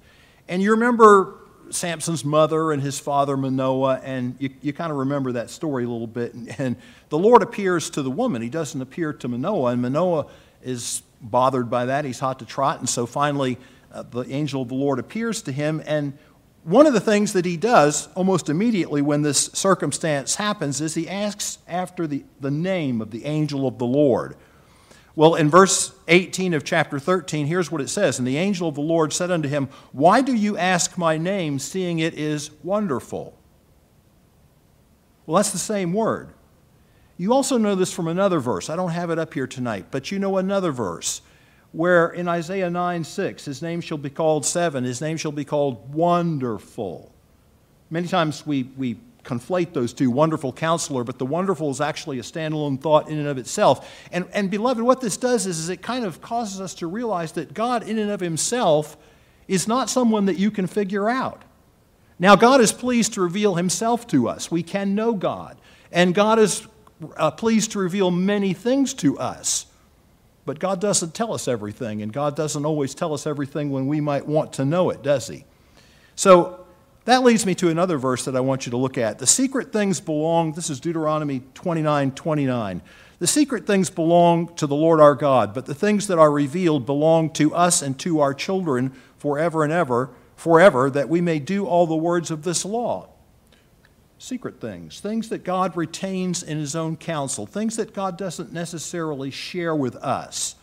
And 0.49 0.61
you 0.61 0.71
remember 0.71 1.37
Samson's 1.69 2.25
mother 2.25 2.73
and 2.73 2.81
his 2.81 2.99
father 2.99 3.37
Manoah, 3.37 4.01
and 4.03 4.35
you, 4.37 4.49
you 4.61 4.73
kind 4.73 4.91
of 4.91 4.97
remember 4.97 5.31
that 5.31 5.49
story 5.49 5.85
a 5.85 5.89
little 5.89 6.07
bit. 6.07 6.33
And, 6.33 6.55
and, 6.59 6.75
the 7.07 7.17
Lord 7.17 7.41
appears 7.41 7.89
to 7.91 8.01
the 8.01 8.11
woman, 8.11 8.41
He 8.41 8.49
doesn't 8.49 8.81
appear 8.81 9.13
to 9.13 9.27
Manoah, 9.29 9.71
and 9.71 9.81
Manoah 9.81 10.27
is 10.61 11.03
bothered 11.21 11.69
by 11.69 11.85
that. 11.85 12.03
He's 12.03 12.19
hot 12.19 12.39
to 12.39 12.45
trot, 12.45 12.79
and 12.79 12.89
so 12.89 13.05
finally 13.05 13.57
uh, 13.93 14.03
the 14.03 14.23
angel 14.23 14.63
of 14.63 14.67
the 14.67 14.75
Lord 14.75 14.99
appears 14.99 15.41
to 15.43 15.53
him. 15.53 15.81
And 15.85 16.17
one 16.63 16.87
of 16.87 16.93
the 16.93 17.01
things 17.01 17.33
that 17.33 17.45
he 17.45 17.57
does 17.57 18.07
almost 18.15 18.49
immediately 18.49 19.01
when 19.01 19.21
this 19.21 19.47
circumstance 19.53 20.35
happens 20.35 20.79
is 20.79 20.95
he 20.95 21.09
asks 21.09 21.57
after 21.67 22.07
the, 22.07 22.23
the 22.39 22.51
name 22.51 23.01
of 23.01 23.11
the 23.11 23.25
angel 23.25 23.67
of 23.67 23.77
the 23.77 23.85
Lord. 23.85 24.35
Well, 25.15 25.35
in 25.35 25.49
verse 25.49 25.93
18 26.07 26.53
of 26.53 26.63
chapter 26.63 26.99
13, 26.99 27.45
here's 27.45 27.71
what 27.71 27.81
it 27.81 27.89
says 27.89 28.17
And 28.17 28.27
the 28.27 28.37
angel 28.37 28.67
of 28.67 28.75
the 28.75 28.81
Lord 28.81 29.11
said 29.13 29.29
unto 29.29 29.49
him, 29.49 29.67
Why 29.91 30.21
do 30.21 30.33
you 30.33 30.57
ask 30.57 30.97
my 30.97 31.17
name, 31.17 31.59
seeing 31.59 31.99
it 31.99 32.13
is 32.13 32.49
wonderful? 32.63 33.37
Well, 35.25 35.37
that's 35.37 35.51
the 35.51 35.57
same 35.57 35.93
word. 35.93 36.33
You 37.17 37.33
also 37.33 37.57
know 37.57 37.75
this 37.75 37.93
from 37.93 38.07
another 38.07 38.39
verse. 38.39 38.69
I 38.69 38.75
don't 38.75 38.89
have 38.89 39.09
it 39.09 39.19
up 39.19 39.33
here 39.33 39.47
tonight, 39.47 39.87
but 39.91 40.11
you 40.11 40.17
know 40.17 40.37
another 40.37 40.71
verse 40.71 41.21
where 41.73 42.09
in 42.09 42.27
Isaiah 42.27 42.69
9 42.69 43.03
6, 43.03 43.45
his 43.45 43.61
name 43.61 43.81
shall 43.81 43.97
be 43.97 44.09
called 44.09 44.45
seven, 44.45 44.83
his 44.83 45.01
name 45.01 45.17
shall 45.17 45.31
be 45.31 45.43
called 45.43 45.93
wonderful. 45.93 47.11
Many 47.89 48.07
times 48.07 48.47
we, 48.47 48.63
we 48.77 48.97
conflate 49.23 49.73
those 49.73 49.93
two, 49.93 50.11
wonderful 50.11 50.53
counselor, 50.53 51.03
but 51.03 51.17
the 51.17 51.25
wonderful 51.25 51.69
is 51.69 51.81
actually 51.81 52.19
a 52.19 52.23
standalone 52.23 52.79
thought 52.79 53.09
in 53.09 53.17
and 53.17 53.27
of 53.27 53.37
itself. 53.37 54.07
And, 54.11 54.27
and 54.33 54.49
beloved, 54.49 54.81
what 54.81 55.01
this 55.01 55.17
does 55.17 55.45
is, 55.45 55.59
is 55.59 55.69
it 55.69 55.81
kind 55.81 56.05
of 56.05 56.21
causes 56.21 56.61
us 56.61 56.73
to 56.75 56.87
realize 56.87 57.33
that 57.33 57.53
God, 57.53 57.87
in 57.87 57.97
and 57.97 58.11
of 58.11 58.19
himself, 58.19 58.97
is 59.47 59.67
not 59.67 59.89
someone 59.89 60.25
that 60.25 60.37
you 60.37 60.51
can 60.51 60.67
figure 60.67 61.09
out. 61.09 61.43
Now, 62.19 62.35
God 62.35 62.61
is 62.61 62.71
pleased 62.71 63.13
to 63.13 63.21
reveal 63.21 63.55
himself 63.55 64.07
to 64.07 64.29
us. 64.29 64.51
We 64.51 64.63
can 64.63 64.95
know 64.95 65.13
God. 65.13 65.57
And 65.91 66.13
God 66.13 66.39
is 66.39 66.67
uh, 67.17 67.31
pleased 67.31 67.71
to 67.71 67.79
reveal 67.79 68.11
many 68.11 68.53
things 68.53 68.93
to 68.95 69.17
us. 69.17 69.65
But 70.45 70.59
God 70.59 70.81
doesn't 70.81 71.13
tell 71.13 71.33
us 71.33 71.47
everything, 71.47 72.01
and 72.01 72.11
God 72.11 72.35
doesn't 72.35 72.65
always 72.65 72.93
tell 72.93 73.13
us 73.13 73.25
everything 73.25 73.71
when 73.71 73.87
we 73.87 74.01
might 74.01 74.27
want 74.27 74.53
to 74.53 74.65
know 74.65 74.89
it, 74.89 75.01
does 75.01 75.27
He? 75.27 75.45
So 76.15 76.65
that 77.05 77.23
leads 77.23 77.45
me 77.45 77.55
to 77.55 77.69
another 77.69 77.97
verse 77.97 78.25
that 78.25 78.35
I 78.35 78.41
want 78.41 78.65
you 78.65 78.71
to 78.71 78.77
look 78.77 78.97
at. 78.97 79.19
The 79.19 79.27
secret 79.27 79.71
things 79.71 79.99
belong, 79.99 80.53
this 80.53 80.69
is 80.69 80.79
Deuteronomy 80.79 81.41
29 81.53 82.11
29. 82.11 82.81
The 83.19 83.27
secret 83.27 83.65
things 83.65 83.89
belong 83.89 84.53
to 84.55 84.67
the 84.67 84.75
Lord 84.75 84.99
our 84.99 85.15
God, 85.15 85.53
but 85.53 85.65
the 85.65 85.73
things 85.75 86.07
that 86.07 86.19
are 86.19 86.31
revealed 86.31 86.85
belong 86.85 87.29
to 87.33 87.55
us 87.55 87.81
and 87.81 87.97
to 87.99 88.19
our 88.19 88.33
children 88.33 88.91
forever 89.17 89.63
and 89.63 89.71
ever, 89.71 90.09
forever, 90.35 90.89
that 90.89 91.07
we 91.07 91.21
may 91.21 91.39
do 91.39 91.65
all 91.65 91.87
the 91.87 91.95
words 91.95 92.31
of 92.31 92.43
this 92.43 92.65
law 92.65 93.12
secret 94.23 94.61
things, 94.61 95.01
things 95.01 95.27
that 95.27 95.43
God 95.43 95.75
retains 95.75 96.43
in 96.43 96.57
His 96.57 96.77
own 96.77 96.95
counsel, 96.95 97.45
things 97.45 97.75
that 97.75 97.93
God 97.93 98.17
doesn't 98.17 98.53
necessarily 98.53 99.29
share 99.29 99.75
with 99.75 99.97
us. 99.97 100.55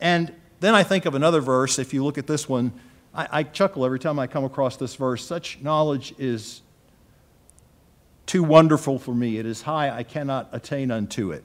And 0.00 0.32
then 0.60 0.74
I 0.74 0.82
think 0.82 1.04
of 1.04 1.14
another 1.14 1.42
verse. 1.42 1.78
If 1.78 1.92
you 1.92 2.02
look 2.02 2.16
at 2.16 2.26
this 2.26 2.48
one, 2.48 2.72
I, 3.14 3.28
I 3.30 3.42
chuckle 3.42 3.84
every 3.84 3.98
time 3.98 4.18
I 4.18 4.26
come 4.26 4.44
across 4.44 4.78
this 4.78 4.94
verse. 4.94 5.22
Such 5.22 5.60
knowledge 5.60 6.14
is 6.16 6.62
too 8.24 8.42
wonderful 8.42 8.98
for 8.98 9.14
me. 9.14 9.36
It 9.36 9.44
is 9.44 9.60
high, 9.60 9.94
I 9.94 10.02
cannot 10.02 10.48
attain 10.52 10.90
unto 10.90 11.32
it. 11.32 11.44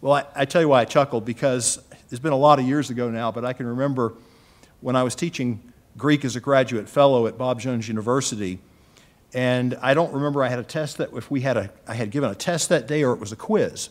Well, 0.00 0.14
I, 0.14 0.24
I 0.34 0.44
tell 0.46 0.62
you 0.62 0.68
why 0.70 0.80
I 0.80 0.84
chuckle, 0.84 1.20
because 1.20 1.80
it's 2.10 2.18
been 2.18 2.32
a 2.32 2.36
lot 2.36 2.58
of 2.58 2.64
years 2.66 2.90
ago 2.90 3.08
now, 3.08 3.30
but 3.30 3.44
I 3.44 3.52
can 3.52 3.66
remember 3.66 4.14
when 4.80 4.96
I 4.96 5.04
was 5.04 5.14
teaching 5.14 5.62
Greek 5.96 6.24
as 6.24 6.34
a 6.34 6.40
graduate 6.40 6.88
fellow 6.88 7.28
at 7.28 7.38
Bob 7.38 7.60
Jones 7.60 7.86
University 7.86 8.58
and 9.32 9.76
I 9.80 9.94
don't 9.94 10.12
remember 10.12 10.42
I 10.42 10.48
had 10.48 10.58
a 10.58 10.64
test 10.64 10.98
that 10.98 11.12
if 11.12 11.30
we 11.30 11.40
had 11.40 11.56
a 11.56 11.70
I 11.86 11.94
had 11.94 12.10
given 12.10 12.30
a 12.30 12.34
test 12.34 12.68
that 12.68 12.86
day 12.86 13.02
or 13.04 13.12
it 13.12 13.20
was 13.20 13.32
a 13.32 13.36
quiz. 13.36 13.90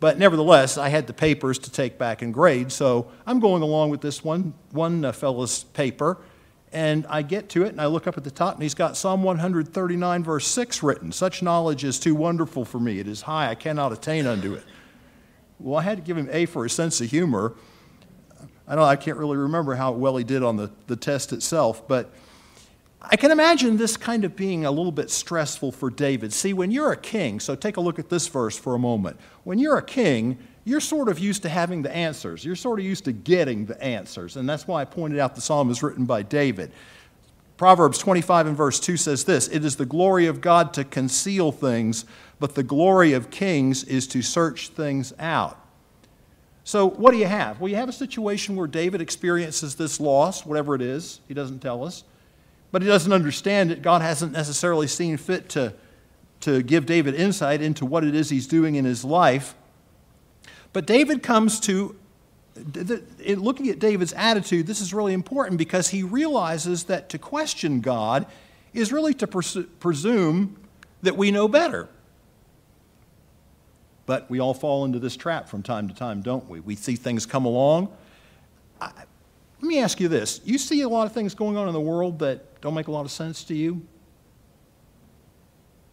But 0.00 0.18
nevertheless, 0.18 0.76
I 0.76 0.88
had 0.88 1.06
the 1.06 1.12
papers 1.12 1.58
to 1.60 1.70
take 1.70 1.96
back 1.96 2.20
and 2.20 2.34
grade, 2.34 2.70
so 2.72 3.10
I'm 3.26 3.40
going 3.40 3.62
along 3.62 3.90
with 3.90 4.00
this 4.00 4.24
one 4.24 4.54
one 4.72 5.04
uh, 5.04 5.12
fellow's 5.12 5.64
paper, 5.64 6.18
and 6.72 7.06
I 7.08 7.22
get 7.22 7.48
to 7.50 7.64
it 7.64 7.68
and 7.68 7.80
I 7.80 7.86
look 7.86 8.06
up 8.06 8.18
at 8.18 8.24
the 8.24 8.30
top 8.30 8.54
and 8.54 8.62
he's 8.62 8.74
got 8.74 8.96
Psalm 8.96 9.22
139 9.22 10.24
verse 10.24 10.46
6 10.46 10.82
written. 10.82 11.12
Such 11.12 11.42
knowledge 11.42 11.84
is 11.84 12.00
too 12.00 12.14
wonderful 12.14 12.64
for 12.64 12.80
me. 12.80 12.98
It 12.98 13.06
is 13.06 13.22
high, 13.22 13.48
I 13.48 13.54
cannot 13.54 13.92
attain 13.92 14.26
unto 14.26 14.54
it. 14.54 14.64
Well, 15.60 15.78
I 15.78 15.82
had 15.82 15.98
to 15.98 16.02
give 16.02 16.18
him 16.18 16.28
A 16.32 16.46
for 16.46 16.64
his 16.64 16.72
sense 16.72 17.00
of 17.00 17.08
humor. 17.08 17.54
I 18.66 18.74
don't 18.74 18.84
I 18.84 18.96
can't 18.96 19.16
really 19.18 19.36
remember 19.36 19.76
how 19.76 19.92
well 19.92 20.16
he 20.16 20.24
did 20.24 20.42
on 20.42 20.56
the, 20.56 20.70
the 20.88 20.96
test 20.96 21.32
itself, 21.32 21.86
but 21.86 22.12
I 23.10 23.16
can 23.16 23.30
imagine 23.30 23.76
this 23.76 23.96
kind 23.96 24.24
of 24.24 24.36
being 24.36 24.64
a 24.64 24.70
little 24.70 24.92
bit 24.92 25.10
stressful 25.10 25.72
for 25.72 25.90
David. 25.90 26.32
See, 26.32 26.52
when 26.52 26.70
you're 26.70 26.92
a 26.92 26.96
king, 26.96 27.40
so 27.40 27.54
take 27.54 27.76
a 27.76 27.80
look 27.80 27.98
at 27.98 28.08
this 28.08 28.26
verse 28.28 28.56
for 28.56 28.74
a 28.74 28.78
moment. 28.78 29.18
When 29.44 29.58
you're 29.58 29.76
a 29.76 29.82
king, 29.82 30.38
you're 30.64 30.80
sort 30.80 31.08
of 31.08 31.18
used 31.18 31.42
to 31.42 31.48
having 31.48 31.82
the 31.82 31.94
answers. 31.94 32.44
You're 32.44 32.56
sort 32.56 32.78
of 32.78 32.84
used 32.84 33.04
to 33.04 33.12
getting 33.12 33.66
the 33.66 33.80
answers. 33.82 34.36
And 34.36 34.48
that's 34.48 34.66
why 34.66 34.80
I 34.80 34.84
pointed 34.84 35.18
out 35.18 35.34
the 35.34 35.40
psalm 35.40 35.70
is 35.70 35.82
written 35.82 36.06
by 36.06 36.22
David. 36.22 36.72
Proverbs 37.56 37.98
25 37.98 38.48
and 38.48 38.56
verse 38.56 38.80
2 38.80 38.96
says 38.96 39.24
this 39.24 39.48
It 39.48 39.64
is 39.64 39.76
the 39.76 39.86
glory 39.86 40.26
of 40.26 40.40
God 40.40 40.72
to 40.74 40.84
conceal 40.84 41.52
things, 41.52 42.04
but 42.40 42.54
the 42.54 42.62
glory 42.62 43.12
of 43.12 43.30
kings 43.30 43.84
is 43.84 44.06
to 44.08 44.22
search 44.22 44.68
things 44.68 45.12
out. 45.18 45.60
So, 46.64 46.88
what 46.88 47.10
do 47.10 47.18
you 47.18 47.26
have? 47.26 47.60
Well, 47.60 47.68
you 47.68 47.76
have 47.76 47.90
a 47.90 47.92
situation 47.92 48.56
where 48.56 48.66
David 48.66 49.00
experiences 49.02 49.74
this 49.74 50.00
loss, 50.00 50.46
whatever 50.46 50.74
it 50.74 50.80
is, 50.80 51.20
he 51.28 51.34
doesn't 51.34 51.60
tell 51.60 51.84
us 51.84 52.04
but 52.74 52.82
he 52.82 52.88
doesn't 52.88 53.12
understand 53.12 53.70
it. 53.70 53.82
God 53.82 54.02
hasn't 54.02 54.32
necessarily 54.32 54.88
seen 54.88 55.16
fit 55.16 55.48
to, 55.50 55.72
to 56.40 56.60
give 56.60 56.86
David 56.86 57.14
insight 57.14 57.62
into 57.62 57.86
what 57.86 58.02
it 58.02 58.16
is 58.16 58.30
he's 58.30 58.48
doing 58.48 58.74
in 58.74 58.84
his 58.84 59.04
life. 59.04 59.54
But 60.72 60.84
David 60.84 61.22
comes 61.22 61.60
to, 61.60 61.94
looking 62.56 63.68
at 63.68 63.78
David's 63.78 64.12
attitude, 64.14 64.66
this 64.66 64.80
is 64.80 64.92
really 64.92 65.12
important 65.12 65.56
because 65.56 65.90
he 65.90 66.02
realizes 66.02 66.82
that 66.86 67.08
to 67.10 67.16
question 67.16 67.80
God 67.80 68.26
is 68.72 68.92
really 68.92 69.14
to 69.14 69.28
presume 69.28 70.56
that 71.02 71.16
we 71.16 71.30
know 71.30 71.46
better. 71.46 71.88
But 74.04 74.28
we 74.28 74.40
all 74.40 74.52
fall 74.52 74.84
into 74.84 74.98
this 74.98 75.16
trap 75.16 75.48
from 75.48 75.62
time 75.62 75.86
to 75.86 75.94
time, 75.94 76.22
don't 76.22 76.48
we? 76.48 76.58
We 76.58 76.74
see 76.74 76.96
things 76.96 77.24
come 77.24 77.44
along. 77.44 77.92
I, 78.80 78.90
let 79.64 79.68
me 79.68 79.78
ask 79.78 79.98
you 79.98 80.08
this. 80.08 80.42
You 80.44 80.58
see 80.58 80.82
a 80.82 80.88
lot 80.90 81.06
of 81.06 81.12
things 81.12 81.34
going 81.34 81.56
on 81.56 81.68
in 81.68 81.72
the 81.72 81.80
world 81.80 82.18
that 82.18 82.60
don't 82.60 82.74
make 82.74 82.88
a 82.88 82.90
lot 82.90 83.06
of 83.06 83.10
sense 83.10 83.44
to 83.44 83.54
you? 83.54 83.80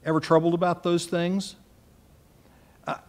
Ever 0.04 0.20
troubled 0.20 0.54
about 0.54 0.84
those 0.84 1.06
things? 1.06 1.56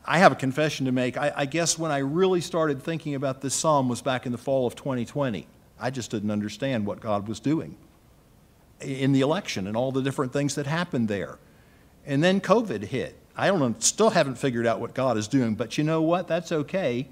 I 0.06 0.18
have 0.18 0.30
a 0.30 0.36
confession 0.36 0.86
to 0.86 0.92
make. 0.92 1.16
I, 1.16 1.32
I, 1.34 1.46
guess 1.46 1.76
when 1.76 1.90
I 1.90 1.98
really 1.98 2.40
started 2.40 2.80
thinking 2.80 3.16
about 3.16 3.40
this 3.40 3.56
psalm 3.56 3.88
was 3.88 4.02
back 4.02 4.24
in 4.24 4.30
the 4.30 4.38
fall 4.38 4.64
of 4.64 4.76
2020. 4.76 5.48
I 5.80 5.90
just 5.90 6.12
didn't 6.12 6.30
understand 6.30 6.86
what 6.86 7.00
God 7.00 7.26
was 7.26 7.40
doing 7.40 7.76
in 8.80 9.10
the 9.10 9.22
election 9.22 9.66
and 9.66 9.76
all 9.76 9.90
the 9.90 10.02
different 10.02 10.32
things 10.32 10.54
that 10.54 10.68
happened 10.68 11.08
there. 11.08 11.40
And 12.06 12.22
then 12.22 12.40
COVID 12.40 12.84
hit. 12.84 13.18
I 13.36 13.48
don't 13.48 13.82
still 13.82 14.10
haven't 14.10 14.36
figured 14.36 14.68
out 14.68 14.78
what 14.78 14.94
God 14.94 15.18
is 15.18 15.26
doing, 15.26 15.56
but 15.56 15.76
you 15.76 15.82
know 15.82 16.02
what? 16.02 16.28
That's 16.28 16.52
okay 16.52 17.08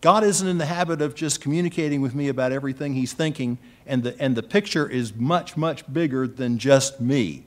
God 0.00 0.24
isn't 0.24 0.46
in 0.46 0.58
the 0.58 0.66
habit 0.66 1.00
of 1.00 1.14
just 1.14 1.40
communicating 1.40 2.00
with 2.00 2.14
me 2.14 2.28
about 2.28 2.52
everything 2.52 2.94
He's 2.94 3.12
thinking, 3.12 3.58
and 3.86 4.02
the, 4.02 4.20
and 4.20 4.36
the 4.36 4.42
picture 4.42 4.88
is 4.88 5.14
much, 5.14 5.56
much 5.56 5.90
bigger 5.92 6.26
than 6.26 6.58
just 6.58 7.00
me. 7.00 7.46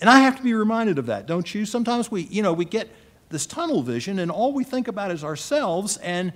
And 0.00 0.10
I 0.10 0.20
have 0.20 0.36
to 0.36 0.42
be 0.42 0.52
reminded 0.54 0.98
of 0.98 1.06
that, 1.06 1.26
don't 1.26 1.54
you? 1.54 1.64
Sometimes 1.64 2.10
we, 2.10 2.22
you 2.22 2.42
know, 2.42 2.52
we 2.52 2.64
get 2.64 2.88
this 3.30 3.46
tunnel 3.46 3.82
vision, 3.82 4.18
and 4.18 4.30
all 4.30 4.52
we 4.52 4.64
think 4.64 4.88
about 4.88 5.10
is 5.10 5.24
ourselves, 5.24 5.96
and 5.98 6.32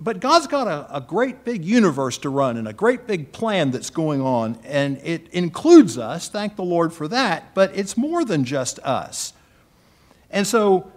but 0.00 0.20
God's 0.20 0.46
got 0.46 0.68
a, 0.68 0.96
a 0.96 1.00
great 1.00 1.44
big 1.44 1.64
universe 1.64 2.18
to 2.18 2.28
run 2.30 2.56
and 2.56 2.68
a 2.68 2.72
great 2.72 3.06
big 3.08 3.32
plan 3.32 3.72
that's 3.72 3.90
going 3.90 4.20
on, 4.20 4.58
and 4.64 4.98
it 4.98 5.28
includes 5.32 5.98
us. 5.98 6.28
Thank 6.28 6.54
the 6.56 6.62
Lord 6.64 6.92
for 6.92 7.08
that, 7.08 7.52
but 7.54 7.76
it's 7.76 7.96
more 7.96 8.24
than 8.24 8.44
just 8.44 8.78
us. 8.80 9.32
And 10.30 10.46
so 10.46 10.92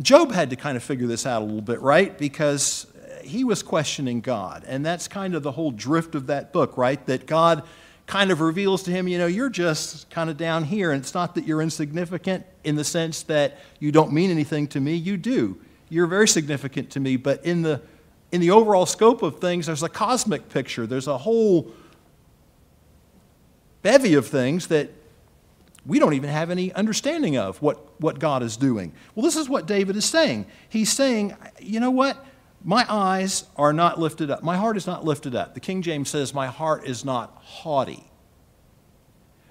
Job 0.00 0.32
had 0.32 0.50
to 0.50 0.56
kind 0.56 0.76
of 0.76 0.82
figure 0.82 1.06
this 1.06 1.26
out 1.26 1.42
a 1.42 1.44
little 1.44 1.62
bit, 1.62 1.80
right? 1.80 2.16
Because 2.18 2.86
he 3.22 3.44
was 3.44 3.62
questioning 3.62 4.20
God. 4.20 4.64
And 4.66 4.84
that's 4.84 5.08
kind 5.08 5.34
of 5.34 5.42
the 5.42 5.52
whole 5.52 5.70
drift 5.70 6.14
of 6.14 6.26
that 6.28 6.52
book, 6.52 6.76
right? 6.76 7.04
That 7.06 7.26
God 7.26 7.62
kind 8.06 8.30
of 8.30 8.40
reveals 8.40 8.84
to 8.84 8.90
him, 8.90 9.08
you 9.08 9.18
know, 9.18 9.26
you're 9.26 9.50
just 9.50 10.08
kind 10.10 10.30
of 10.30 10.36
down 10.36 10.64
here. 10.64 10.92
And 10.92 11.00
it's 11.00 11.14
not 11.14 11.34
that 11.34 11.44
you're 11.44 11.60
insignificant 11.60 12.46
in 12.62 12.76
the 12.76 12.84
sense 12.84 13.22
that 13.24 13.58
you 13.80 13.90
don't 13.90 14.12
mean 14.12 14.30
anything 14.30 14.68
to 14.68 14.80
me. 14.80 14.94
You 14.94 15.16
do. 15.16 15.58
You're 15.88 16.06
very 16.06 16.28
significant 16.28 16.90
to 16.90 17.00
me. 17.00 17.16
But 17.16 17.44
in 17.44 17.62
the, 17.62 17.80
in 18.30 18.40
the 18.40 18.50
overall 18.50 18.86
scope 18.86 19.22
of 19.22 19.40
things, 19.40 19.66
there's 19.66 19.82
a 19.82 19.88
cosmic 19.88 20.48
picture, 20.48 20.86
there's 20.86 21.08
a 21.08 21.18
whole 21.18 21.72
bevy 23.82 24.14
of 24.14 24.26
things 24.26 24.68
that 24.68 24.90
we 25.86 25.98
don't 25.98 26.14
even 26.14 26.30
have 26.30 26.50
any 26.50 26.72
understanding 26.72 27.36
of 27.36 27.62
what, 27.62 28.00
what 28.00 28.18
God 28.18 28.42
is 28.42 28.56
doing. 28.56 28.92
Well, 29.14 29.24
this 29.24 29.36
is 29.36 29.48
what 29.48 29.66
David 29.66 29.96
is 29.96 30.04
saying. 30.04 30.46
He's 30.68 30.92
saying, 30.92 31.36
you 31.60 31.78
know 31.78 31.90
what? 31.90 32.24
My 32.64 32.84
eyes 32.88 33.44
are 33.56 33.72
not 33.72 34.00
lifted 34.00 34.30
up. 34.30 34.42
My 34.42 34.56
heart 34.56 34.76
is 34.76 34.86
not 34.86 35.04
lifted 35.04 35.36
up. 35.36 35.54
The 35.54 35.60
King 35.60 35.82
James 35.82 36.10
says, 36.10 36.34
My 36.34 36.48
heart 36.48 36.84
is 36.84 37.04
not 37.04 37.36
haughty. 37.40 38.10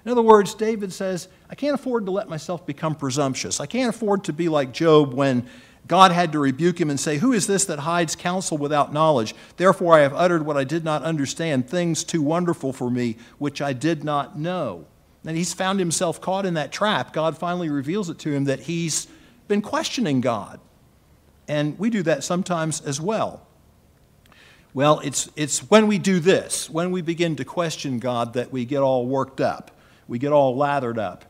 In 0.04 0.12
other 0.12 0.22
words, 0.22 0.54
David 0.54 0.92
says, 0.92 1.28
I 1.48 1.54
can't 1.54 1.74
afford 1.74 2.04
to 2.06 2.12
let 2.12 2.28
myself 2.28 2.66
become 2.66 2.94
presumptuous. 2.94 3.58
I 3.58 3.66
can't 3.66 3.88
afford 3.88 4.24
to 4.24 4.32
be 4.34 4.48
like 4.50 4.72
Job 4.72 5.14
when 5.14 5.48
God 5.88 6.12
had 6.12 6.32
to 6.32 6.38
rebuke 6.38 6.78
him 6.78 6.90
and 6.90 7.00
say, 7.00 7.16
Who 7.16 7.32
is 7.32 7.46
this 7.46 7.64
that 7.64 7.78
hides 7.78 8.14
counsel 8.14 8.58
without 8.58 8.92
knowledge? 8.92 9.34
Therefore, 9.56 9.94
I 9.94 10.00
have 10.00 10.12
uttered 10.12 10.44
what 10.44 10.58
I 10.58 10.64
did 10.64 10.84
not 10.84 11.02
understand, 11.02 11.70
things 11.70 12.04
too 12.04 12.20
wonderful 12.20 12.74
for 12.74 12.90
me, 12.90 13.16
which 13.38 13.62
I 13.62 13.72
did 13.72 14.04
not 14.04 14.38
know 14.38 14.86
and 15.26 15.36
he's 15.36 15.52
found 15.52 15.78
himself 15.78 16.20
caught 16.20 16.46
in 16.46 16.54
that 16.54 16.72
trap, 16.72 17.12
God 17.12 17.36
finally 17.36 17.68
reveals 17.68 18.08
it 18.08 18.18
to 18.20 18.32
him 18.32 18.44
that 18.44 18.60
he's 18.60 19.08
been 19.48 19.62
questioning 19.62 20.20
God. 20.20 20.60
And 21.48 21.78
we 21.78 21.90
do 21.90 22.02
that 22.04 22.24
sometimes 22.24 22.80
as 22.80 23.00
well. 23.00 23.46
Well, 24.74 25.00
it's, 25.00 25.30
it's 25.36 25.60
when 25.70 25.86
we 25.86 25.98
do 25.98 26.20
this, 26.20 26.68
when 26.68 26.90
we 26.90 27.00
begin 27.00 27.36
to 27.36 27.44
question 27.44 27.98
God, 27.98 28.34
that 28.34 28.52
we 28.52 28.64
get 28.64 28.80
all 28.80 29.06
worked 29.06 29.40
up. 29.40 29.70
We 30.06 30.18
get 30.18 30.32
all 30.32 30.56
lathered 30.56 30.98
up. 30.98 31.24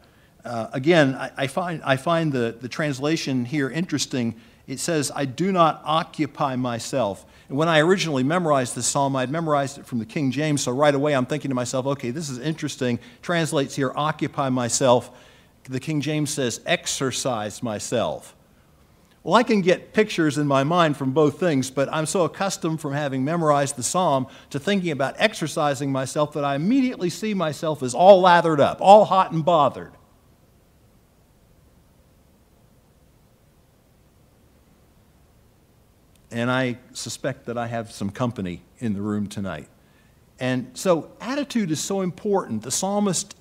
Uh, 0.45 0.69
again, 0.73 1.15
I, 1.15 1.31
I, 1.37 1.47
find, 1.47 1.83
I 1.85 1.97
find 1.97 2.33
the, 2.33 2.57
the 2.61 2.69
translation 2.69 3.45
here 3.45 3.71
interesting. 3.71 4.35
it 4.67 4.81
says, 4.81 5.13
I 5.15 5.25
do 5.25 5.53
not 5.53 5.81
occupy 5.85 6.57
myself. 6.57 7.25
And 7.49 7.57
when 7.57 7.69
I 7.69 7.81
originally 7.81 8.23
memorized 8.23 8.75
this 8.75 8.87
psalm, 8.87 9.15
I'd 9.15 9.31
memorized 9.31 9.79
it 9.79 9.87
from 9.87 9.99
the 9.99 10.07
King 10.07 10.31
James, 10.31 10.63
so 10.63 10.73
right 10.73 10.95
away 10.95 11.15
I'm 11.15 11.27
thinking 11.27 11.51
to 11.51 11.55
myself, 11.55 11.87
okay, 11.87 12.11
this 12.11 12.29
is 12.29 12.39
interesting. 12.39 12.99
Translates 13.23 13.77
here, 13.77 13.93
occupy 13.95 14.49
myself. 14.49 15.11
The 15.65 15.81
King 15.81 16.01
James 16.01 16.31
says, 16.31 16.61
exercise 16.67 17.63
myself. 17.63 18.35
Well, 19.23 19.35
I 19.35 19.43
can 19.43 19.61
get 19.61 19.93
pictures 19.93 20.39
in 20.39 20.47
my 20.47 20.63
mind 20.63 20.97
from 20.97 21.11
both 21.13 21.41
things, 21.41 21.69
but 21.69 21.89
I'm 21.93 22.07
so 22.07 22.23
accustomed 22.23 22.81
from 22.81 22.93
having 22.93 23.25
memorized 23.25 23.75
the 23.75 23.83
psalm 23.83 24.29
to 24.51 24.61
thinking 24.61 24.93
about 24.93 25.17
exercising 25.19 25.91
myself 25.91 26.33
that 26.35 26.45
I 26.45 26.55
immediately 26.55 27.11
see 27.11 27.35
myself 27.35 27.83
as 27.83 27.93
all 27.93 28.21
lathered 28.21 28.61
up, 28.61 28.79
all 28.81 29.05
hot 29.05 29.33
and 29.33 29.45
bothered. 29.45 29.96
And 36.31 36.51
I 36.51 36.79
suspect 36.93 37.47
that 37.47 37.57
I 37.57 37.67
have 37.69 37.93
some 37.93 38.11
company 38.11 38.63
in 38.79 38.95
the 38.95 39.01
room 39.01 39.29
tonight. 39.29 39.69
And 40.39 40.71
so, 40.75 41.11
attitude 41.21 41.71
is 41.71 41.81
so 41.81 42.03
important. 42.03 42.63
The 42.63 42.71
psalmist, 42.71 43.35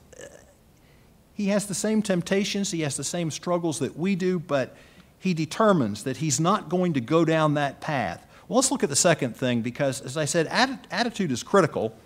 he 1.34 1.48
has 1.48 1.66
the 1.66 1.74
same 1.74 2.02
temptations, 2.02 2.72
he 2.72 2.82
has 2.82 2.96
the 2.96 3.04
same 3.04 3.32
struggles 3.32 3.80
that 3.80 3.98
we 3.98 4.16
do, 4.16 4.40
but 4.40 4.76
he 5.20 5.34
determines 5.34 6.04
that 6.04 6.18
he's 6.18 6.40
not 6.40 6.70
going 6.70 6.94
to 6.94 7.02
go 7.02 7.26
down 7.26 7.56
that 7.56 7.82
path. 7.82 8.26
Well, 8.48 8.58
let's 8.58 8.72
look 8.72 8.84
at 8.84 8.90
the 8.90 8.96
second 8.96 9.36
thing 9.36 9.62
because, 9.62 10.00
as 10.02 10.18
I 10.18 10.26
said, 10.26 10.48
attitude 10.92 11.32
is 11.32 11.42
critical 11.42 11.98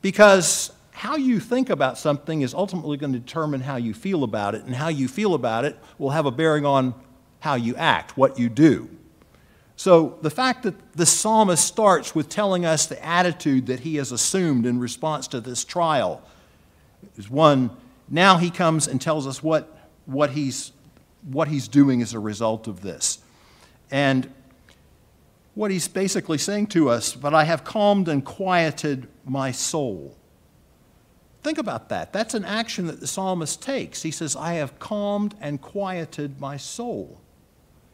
because 0.00 0.72
how 0.92 1.16
you 1.16 1.40
think 1.40 1.70
about 1.70 1.98
something 1.98 2.42
is 2.42 2.54
ultimately 2.54 2.96
going 2.96 3.12
to 3.12 3.18
determine 3.18 3.60
how 3.60 3.76
you 3.76 3.94
feel 3.94 4.24
about 4.24 4.54
it, 4.54 4.64
and 4.64 4.74
how 4.74 4.88
you 4.88 5.08
feel 5.08 5.34
about 5.34 5.64
it 5.64 5.76
will 5.98 6.10
have 6.10 6.26
a 6.26 6.30
bearing 6.30 6.64
on 6.64 6.94
how 7.40 7.54
you 7.54 7.76
act, 7.76 8.16
what 8.16 8.38
you 8.38 8.48
do. 8.48 8.88
So, 9.78 10.18
the 10.22 10.30
fact 10.30 10.64
that 10.64 10.74
the 10.94 11.06
psalmist 11.06 11.64
starts 11.64 12.12
with 12.12 12.28
telling 12.28 12.66
us 12.66 12.86
the 12.86 13.02
attitude 13.02 13.66
that 13.66 13.78
he 13.78 13.94
has 13.94 14.10
assumed 14.10 14.66
in 14.66 14.80
response 14.80 15.28
to 15.28 15.40
this 15.40 15.64
trial 15.64 16.20
is 17.16 17.30
one. 17.30 17.70
Now 18.08 18.38
he 18.38 18.50
comes 18.50 18.88
and 18.88 19.00
tells 19.00 19.24
us 19.24 19.40
what, 19.40 19.88
what 20.04 20.30
he's 20.30 20.72
what 21.30 21.46
he's 21.46 21.68
doing 21.68 22.02
as 22.02 22.12
a 22.12 22.18
result 22.18 22.66
of 22.66 22.80
this. 22.80 23.20
And 23.88 24.32
what 25.54 25.70
he's 25.70 25.86
basically 25.86 26.38
saying 26.38 26.66
to 26.68 26.90
us, 26.90 27.14
but 27.14 27.32
I 27.32 27.44
have 27.44 27.62
calmed 27.62 28.08
and 28.08 28.24
quieted 28.24 29.06
my 29.24 29.52
soul. 29.52 30.16
Think 31.44 31.56
about 31.56 31.88
that. 31.90 32.12
That's 32.12 32.34
an 32.34 32.44
action 32.44 32.88
that 32.88 32.98
the 32.98 33.06
psalmist 33.06 33.62
takes. 33.62 34.02
He 34.02 34.10
says, 34.10 34.34
I 34.34 34.54
have 34.54 34.80
calmed 34.80 35.36
and 35.40 35.60
quieted 35.60 36.40
my 36.40 36.56
soul. 36.56 37.20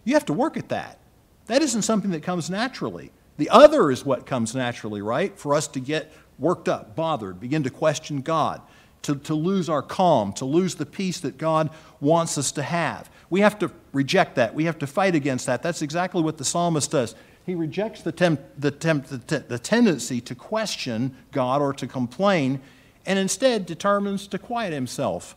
You 0.04 0.14
have 0.14 0.24
to 0.26 0.32
work 0.32 0.56
at 0.56 0.70
that. 0.70 0.98
That 1.46 1.62
isn't 1.62 1.82
something 1.82 2.10
that 2.12 2.22
comes 2.22 2.48
naturally. 2.48 3.12
The 3.36 3.50
other 3.50 3.90
is 3.90 4.04
what 4.04 4.26
comes 4.26 4.54
naturally, 4.54 5.02
right? 5.02 5.36
For 5.38 5.54
us 5.54 5.66
to 5.68 5.80
get 5.80 6.12
worked 6.38 6.68
up, 6.68 6.96
bothered, 6.96 7.40
begin 7.40 7.62
to 7.64 7.70
question 7.70 8.20
God, 8.20 8.60
to, 9.02 9.16
to 9.16 9.34
lose 9.34 9.68
our 9.68 9.82
calm, 9.82 10.32
to 10.34 10.44
lose 10.44 10.76
the 10.76 10.86
peace 10.86 11.20
that 11.20 11.36
God 11.36 11.70
wants 12.00 12.38
us 12.38 12.52
to 12.52 12.62
have. 12.62 13.10
We 13.30 13.40
have 13.40 13.58
to 13.58 13.70
reject 13.92 14.36
that. 14.36 14.54
We 14.54 14.64
have 14.64 14.78
to 14.78 14.86
fight 14.86 15.14
against 15.14 15.46
that. 15.46 15.62
That's 15.62 15.82
exactly 15.82 16.22
what 16.22 16.38
the 16.38 16.44
psalmist 16.44 16.90
does. 16.90 17.14
He 17.44 17.54
rejects 17.54 18.02
the, 18.02 18.12
temp, 18.12 18.40
the, 18.56 18.70
temp, 18.70 19.06
the, 19.06 19.44
the 19.46 19.58
tendency 19.58 20.20
to 20.22 20.34
question 20.34 21.14
God 21.30 21.60
or 21.60 21.72
to 21.74 21.86
complain, 21.86 22.60
and 23.04 23.18
instead 23.18 23.66
determines 23.66 24.26
to 24.28 24.38
quiet 24.38 24.72
himself 24.72 25.36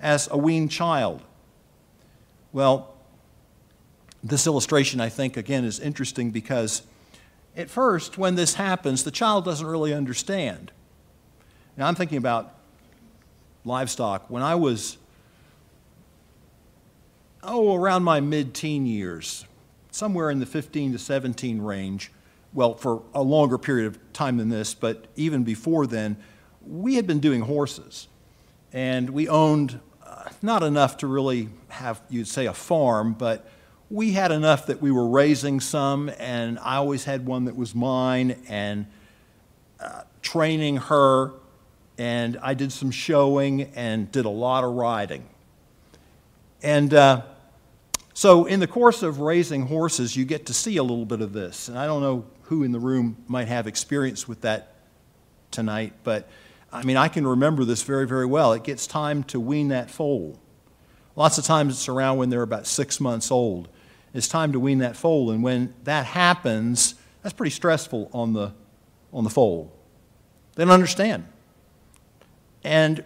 as 0.00 0.28
a 0.30 0.36
weaned 0.36 0.70
child. 0.70 1.22
Well, 2.52 2.93
this 4.24 4.46
illustration, 4.46 5.00
I 5.00 5.10
think, 5.10 5.36
again, 5.36 5.64
is 5.64 5.78
interesting 5.78 6.30
because 6.30 6.82
at 7.56 7.70
first, 7.70 8.18
when 8.18 8.34
this 8.34 8.54
happens, 8.54 9.04
the 9.04 9.10
child 9.10 9.44
doesn't 9.44 9.66
really 9.66 9.92
understand. 9.92 10.72
Now, 11.76 11.86
I'm 11.86 11.94
thinking 11.94 12.18
about 12.18 12.54
livestock. 13.64 14.28
When 14.30 14.42
I 14.42 14.54
was 14.54 14.96
oh, 17.42 17.74
around 17.74 18.02
my 18.02 18.20
mid 18.20 18.54
teen 18.54 18.86
years, 18.86 19.44
somewhere 19.90 20.30
in 20.30 20.40
the 20.40 20.46
15 20.46 20.92
to 20.92 20.98
17 20.98 21.60
range. 21.60 22.10
Well, 22.52 22.74
for 22.74 23.02
a 23.12 23.22
longer 23.22 23.58
period 23.58 23.86
of 23.86 24.12
time 24.12 24.38
than 24.38 24.48
this, 24.48 24.74
but 24.74 25.06
even 25.16 25.44
before 25.44 25.86
then, 25.86 26.16
we 26.66 26.94
had 26.94 27.06
been 27.06 27.20
doing 27.20 27.42
horses. 27.42 28.08
And 28.72 29.10
we 29.10 29.28
owned 29.28 29.80
uh, 30.04 30.30
not 30.40 30.62
enough 30.62 30.96
to 30.98 31.06
really 31.06 31.48
have, 31.68 32.00
you'd 32.08 32.28
say, 32.28 32.46
a 32.46 32.54
farm, 32.54 33.12
but 33.12 33.48
we 33.90 34.12
had 34.12 34.32
enough 34.32 34.66
that 34.66 34.80
we 34.80 34.90
were 34.90 35.06
raising 35.06 35.60
some, 35.60 36.10
and 36.18 36.58
I 36.58 36.76
always 36.76 37.04
had 37.04 37.26
one 37.26 37.44
that 37.44 37.56
was 37.56 37.74
mine, 37.74 38.36
and 38.48 38.86
uh, 39.78 40.02
training 40.22 40.78
her, 40.78 41.32
and 41.98 42.38
I 42.42 42.54
did 42.54 42.72
some 42.72 42.90
showing 42.90 43.62
and 43.74 44.10
did 44.10 44.24
a 44.24 44.30
lot 44.30 44.64
of 44.64 44.72
riding. 44.72 45.28
And 46.62 46.94
uh, 46.94 47.22
so, 48.14 48.46
in 48.46 48.60
the 48.60 48.66
course 48.66 49.02
of 49.02 49.20
raising 49.20 49.66
horses, 49.66 50.16
you 50.16 50.24
get 50.24 50.46
to 50.46 50.54
see 50.54 50.78
a 50.78 50.82
little 50.82 51.04
bit 51.04 51.20
of 51.20 51.32
this. 51.32 51.68
And 51.68 51.78
I 51.78 51.86
don't 51.86 52.00
know 52.00 52.24
who 52.44 52.62
in 52.62 52.72
the 52.72 52.80
room 52.80 53.16
might 53.28 53.48
have 53.48 53.66
experience 53.66 54.26
with 54.26 54.40
that 54.42 54.74
tonight, 55.50 55.92
but 56.04 56.28
I 56.72 56.82
mean, 56.82 56.96
I 56.96 57.08
can 57.08 57.26
remember 57.26 57.64
this 57.64 57.82
very, 57.82 58.06
very 58.06 58.26
well. 58.26 58.52
It 58.52 58.64
gets 58.64 58.86
time 58.86 59.22
to 59.24 59.38
wean 59.38 59.68
that 59.68 59.90
foal. 59.90 60.40
Lots 61.16 61.38
of 61.38 61.44
times 61.44 61.74
it's 61.74 61.88
around 61.88 62.18
when 62.18 62.30
they're 62.30 62.42
about 62.42 62.66
six 62.66 63.00
months 63.00 63.30
old. 63.30 63.68
It's 64.12 64.28
time 64.28 64.52
to 64.52 64.60
wean 64.60 64.78
that 64.78 64.96
foal, 64.96 65.30
and 65.30 65.42
when 65.42 65.74
that 65.84 66.06
happens, 66.06 66.94
that's 67.22 67.32
pretty 67.32 67.50
stressful 67.50 68.10
on 68.12 68.32
the, 68.32 68.52
on 69.12 69.24
the 69.24 69.30
foal. 69.30 69.72
They 70.54 70.64
don't 70.64 70.72
understand. 70.72 71.24
And 72.62 73.04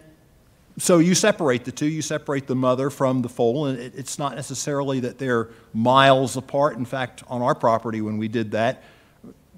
so 0.77 0.99
you 0.99 1.13
separate 1.13 1.65
the 1.65 1.71
two. 1.71 1.87
You 1.87 2.01
separate 2.01 2.47
the 2.47 2.55
mother 2.55 2.89
from 2.89 3.21
the 3.21 3.29
foal, 3.29 3.65
and 3.65 3.79
it, 3.79 3.93
it's 3.95 4.17
not 4.17 4.35
necessarily 4.35 5.01
that 5.01 5.17
they're 5.17 5.49
miles 5.73 6.37
apart. 6.37 6.77
In 6.77 6.85
fact, 6.85 7.23
on 7.27 7.41
our 7.41 7.55
property, 7.55 8.01
when 8.01 8.17
we 8.17 8.27
did 8.27 8.51
that, 8.51 8.83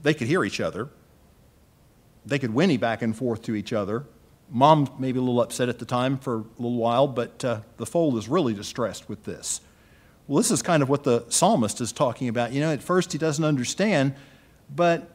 they 0.02 0.14
could 0.14 0.28
hear 0.28 0.44
each 0.44 0.60
other. 0.60 0.90
They 2.26 2.40
could 2.40 2.54
whinny 2.54 2.78
back 2.78 3.02
and 3.02 3.16
forth 3.16 3.44
to 3.44 3.56
each 3.56 3.74
other. 3.74 4.06
Mom 4.54 4.90
may 5.00 5.14
be 5.14 5.18
a 5.18 5.22
little 5.22 5.42
upset 5.42 5.70
at 5.70 5.80
the 5.80 5.86
time 5.86 6.18
for 6.18 6.40
a 6.40 6.44
little 6.58 6.78
while, 6.78 7.08
but 7.08 7.44
uh, 7.44 7.62
the 7.78 7.86
foal 7.86 8.18
is 8.18 8.28
really 8.28 8.54
distressed 8.54 9.08
with 9.08 9.24
this. 9.24 9.62
Well, 10.28 10.38
this 10.38 10.52
is 10.52 10.62
kind 10.62 10.84
of 10.84 10.90
what 10.90 11.06
the 11.06 11.26
psalmist 11.30 11.80
is 11.80 11.94
talking 11.94 12.28
about. 12.28 12.52
You 12.52 12.60
know, 12.60 12.72
at 12.72 12.84
first 12.84 13.14
he 13.14 13.18
doesn't 13.18 13.44
understand, 13.44 14.14
but 14.74 15.10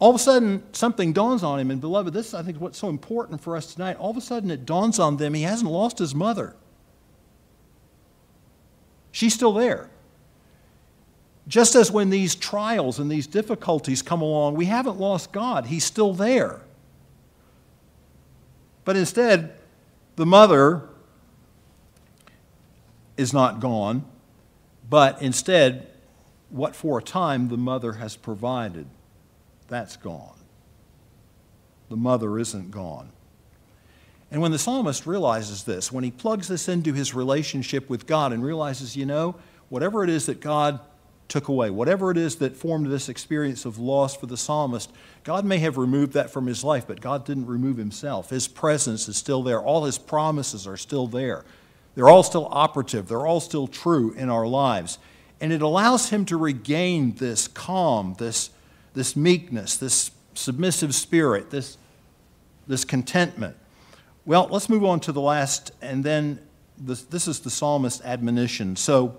all 0.00 0.10
of 0.10 0.16
a 0.16 0.18
sudden 0.18 0.64
something 0.72 1.12
dawns 1.12 1.44
on 1.44 1.60
him. 1.60 1.70
And 1.70 1.80
beloved, 1.80 2.12
this 2.12 2.34
I 2.34 2.42
think 2.42 2.56
is 2.56 2.60
what's 2.60 2.78
so 2.78 2.88
important 2.88 3.40
for 3.40 3.56
us 3.56 3.72
tonight. 3.72 3.96
All 3.98 4.10
of 4.10 4.16
a 4.16 4.20
sudden 4.20 4.50
it 4.50 4.66
dawns 4.66 4.98
on 4.98 5.16
them 5.16 5.34
he 5.34 5.42
hasn't 5.42 5.70
lost 5.70 5.98
his 5.98 6.14
mother. 6.14 6.56
She's 9.12 9.34
still 9.34 9.52
there. 9.52 9.90
Just 11.46 11.74
as 11.74 11.90
when 11.90 12.10
these 12.10 12.34
trials 12.34 12.98
and 12.98 13.10
these 13.10 13.26
difficulties 13.26 14.02
come 14.02 14.22
along, 14.22 14.54
we 14.54 14.66
haven't 14.66 14.98
lost 14.98 15.32
God. 15.32 15.66
He's 15.66 15.84
still 15.84 16.14
there. 16.14 16.62
But 18.90 18.96
instead, 18.96 19.54
the 20.16 20.26
mother 20.26 20.82
is 23.16 23.32
not 23.32 23.60
gone, 23.60 24.04
but 24.88 25.22
instead, 25.22 25.86
what 26.48 26.74
for 26.74 26.98
a 26.98 27.02
time 27.02 27.46
the 27.46 27.56
mother 27.56 27.92
has 27.92 28.16
provided 28.16 28.88
that's 29.68 29.96
gone. 29.96 30.34
The 31.88 31.96
mother 31.96 32.36
isn't 32.36 32.72
gone. 32.72 33.10
And 34.32 34.42
when 34.42 34.50
the 34.50 34.58
psalmist 34.58 35.06
realizes 35.06 35.62
this, 35.62 35.92
when 35.92 36.02
he 36.02 36.10
plugs 36.10 36.48
this 36.48 36.68
into 36.68 36.92
his 36.92 37.14
relationship 37.14 37.88
with 37.88 38.08
God 38.08 38.32
and 38.32 38.42
realizes, 38.42 38.96
you 38.96 39.06
know, 39.06 39.36
whatever 39.68 40.02
it 40.02 40.10
is 40.10 40.26
that 40.26 40.40
God 40.40 40.80
took 41.30 41.48
away, 41.48 41.70
whatever 41.70 42.10
it 42.10 42.18
is 42.18 42.36
that 42.36 42.56
formed 42.56 42.86
this 42.86 43.08
experience 43.08 43.64
of 43.64 43.78
loss 43.78 44.14
for 44.14 44.26
the 44.26 44.36
psalmist, 44.36 44.92
God 45.24 45.44
may 45.44 45.58
have 45.58 45.78
removed 45.78 46.12
that 46.12 46.30
from 46.30 46.46
his 46.46 46.62
life, 46.62 46.86
but 46.86 47.00
God 47.00 47.24
didn't 47.24 47.46
remove 47.46 47.78
himself. 47.78 48.28
His 48.30 48.48
presence 48.48 49.08
is 49.08 49.16
still 49.16 49.42
there, 49.42 49.60
all 49.60 49.84
his 49.84 49.96
promises 49.96 50.66
are 50.66 50.76
still 50.76 51.06
there. 51.06 51.44
They're 51.94 52.08
all 52.08 52.22
still 52.22 52.48
operative, 52.50 53.08
they're 53.08 53.26
all 53.26 53.40
still 53.40 53.66
true 53.66 54.12
in 54.12 54.28
our 54.28 54.46
lives. 54.46 54.98
And 55.40 55.52
it 55.52 55.62
allows 55.62 56.10
him 56.10 56.26
to 56.26 56.36
regain 56.36 57.14
this 57.14 57.48
calm, 57.48 58.14
this 58.18 58.50
this 58.94 59.16
meekness, 59.16 59.76
this 59.76 60.10
submissive 60.34 60.94
spirit, 60.94 61.50
this, 61.50 61.78
this 62.66 62.84
contentment. 62.84 63.56
Well, 64.24 64.48
let's 64.50 64.68
move 64.68 64.84
on 64.84 65.00
to 65.00 65.12
the 65.12 65.20
last, 65.20 65.72
and 65.80 66.04
then 66.04 66.40
this, 66.78 67.02
this 67.02 67.28
is 67.28 67.40
the 67.40 67.50
psalmist's 67.50 68.04
admonition. 68.04 68.76
So 68.76 69.16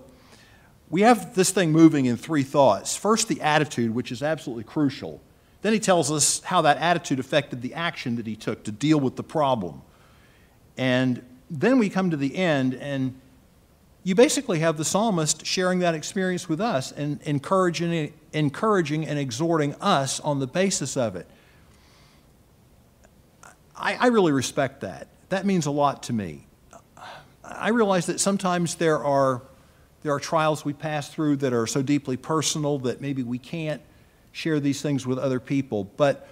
we 0.92 1.00
have 1.00 1.34
this 1.34 1.50
thing 1.50 1.72
moving 1.72 2.04
in 2.04 2.18
three 2.18 2.42
thoughts. 2.42 2.94
First, 2.94 3.26
the 3.26 3.40
attitude, 3.40 3.94
which 3.94 4.12
is 4.12 4.22
absolutely 4.22 4.64
crucial. 4.64 5.22
Then 5.62 5.72
he 5.72 5.80
tells 5.80 6.12
us 6.12 6.40
how 6.42 6.60
that 6.62 6.76
attitude 6.76 7.18
affected 7.18 7.62
the 7.62 7.72
action 7.72 8.16
that 8.16 8.26
he 8.26 8.36
took 8.36 8.62
to 8.64 8.70
deal 8.70 9.00
with 9.00 9.16
the 9.16 9.22
problem. 9.22 9.80
And 10.76 11.24
then 11.50 11.78
we 11.78 11.88
come 11.88 12.10
to 12.10 12.16
the 12.18 12.36
end, 12.36 12.74
and 12.74 13.18
you 14.04 14.14
basically 14.14 14.58
have 14.58 14.76
the 14.76 14.84
psalmist 14.84 15.46
sharing 15.46 15.78
that 15.78 15.94
experience 15.94 16.46
with 16.46 16.60
us 16.60 16.92
and 16.92 17.22
encouraging, 17.22 18.12
encouraging 18.34 19.06
and 19.06 19.18
exhorting 19.18 19.74
us 19.76 20.20
on 20.20 20.40
the 20.40 20.46
basis 20.46 20.98
of 20.98 21.16
it. 21.16 21.26
I, 23.74 23.94
I 23.94 24.06
really 24.08 24.32
respect 24.32 24.82
that. 24.82 25.08
That 25.30 25.46
means 25.46 25.64
a 25.64 25.70
lot 25.70 26.02
to 26.04 26.12
me. 26.12 26.46
I 27.42 27.70
realize 27.70 28.04
that 28.06 28.20
sometimes 28.20 28.74
there 28.74 29.02
are, 29.02 29.40
there 30.02 30.12
are 30.12 30.20
trials 30.20 30.64
we 30.64 30.72
pass 30.72 31.08
through 31.08 31.36
that 31.36 31.52
are 31.52 31.66
so 31.66 31.82
deeply 31.82 32.16
personal 32.16 32.78
that 32.80 33.00
maybe 33.00 33.22
we 33.22 33.38
can't 33.38 33.80
share 34.32 34.58
these 34.60 34.82
things 34.82 35.06
with 35.06 35.18
other 35.18 35.38
people. 35.38 35.84
But 35.96 36.28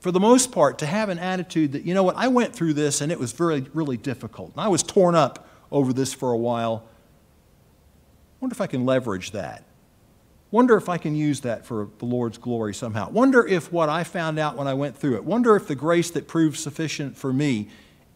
for 0.00 0.10
the 0.10 0.20
most 0.20 0.52
part, 0.52 0.78
to 0.78 0.86
have 0.86 1.08
an 1.08 1.18
attitude 1.18 1.72
that, 1.72 1.84
you 1.84 1.94
know 1.94 2.02
what, 2.02 2.16
I 2.16 2.28
went 2.28 2.54
through 2.54 2.74
this 2.74 3.00
and 3.00 3.10
it 3.10 3.18
was 3.18 3.32
very, 3.32 3.62
really 3.72 3.96
difficult. 3.96 4.52
And 4.52 4.60
I 4.60 4.68
was 4.68 4.82
torn 4.82 5.14
up 5.14 5.48
over 5.72 5.92
this 5.92 6.12
for 6.12 6.32
a 6.32 6.36
while. 6.36 6.84
wonder 8.40 8.52
if 8.52 8.60
I 8.60 8.66
can 8.66 8.84
leverage 8.84 9.30
that. 9.30 9.64
Wonder 10.50 10.76
if 10.76 10.88
I 10.88 10.98
can 10.98 11.16
use 11.16 11.40
that 11.40 11.66
for 11.66 11.88
the 11.98 12.04
Lord's 12.04 12.38
glory 12.38 12.74
somehow. 12.74 13.10
Wonder 13.10 13.44
if 13.44 13.72
what 13.72 13.88
I 13.88 14.04
found 14.04 14.38
out 14.38 14.56
when 14.56 14.68
I 14.68 14.74
went 14.74 14.96
through 14.96 15.16
it, 15.16 15.24
wonder 15.24 15.56
if 15.56 15.66
the 15.66 15.74
grace 15.74 16.10
that 16.12 16.28
proved 16.28 16.58
sufficient 16.58 17.16
for 17.16 17.32
me, 17.32 17.70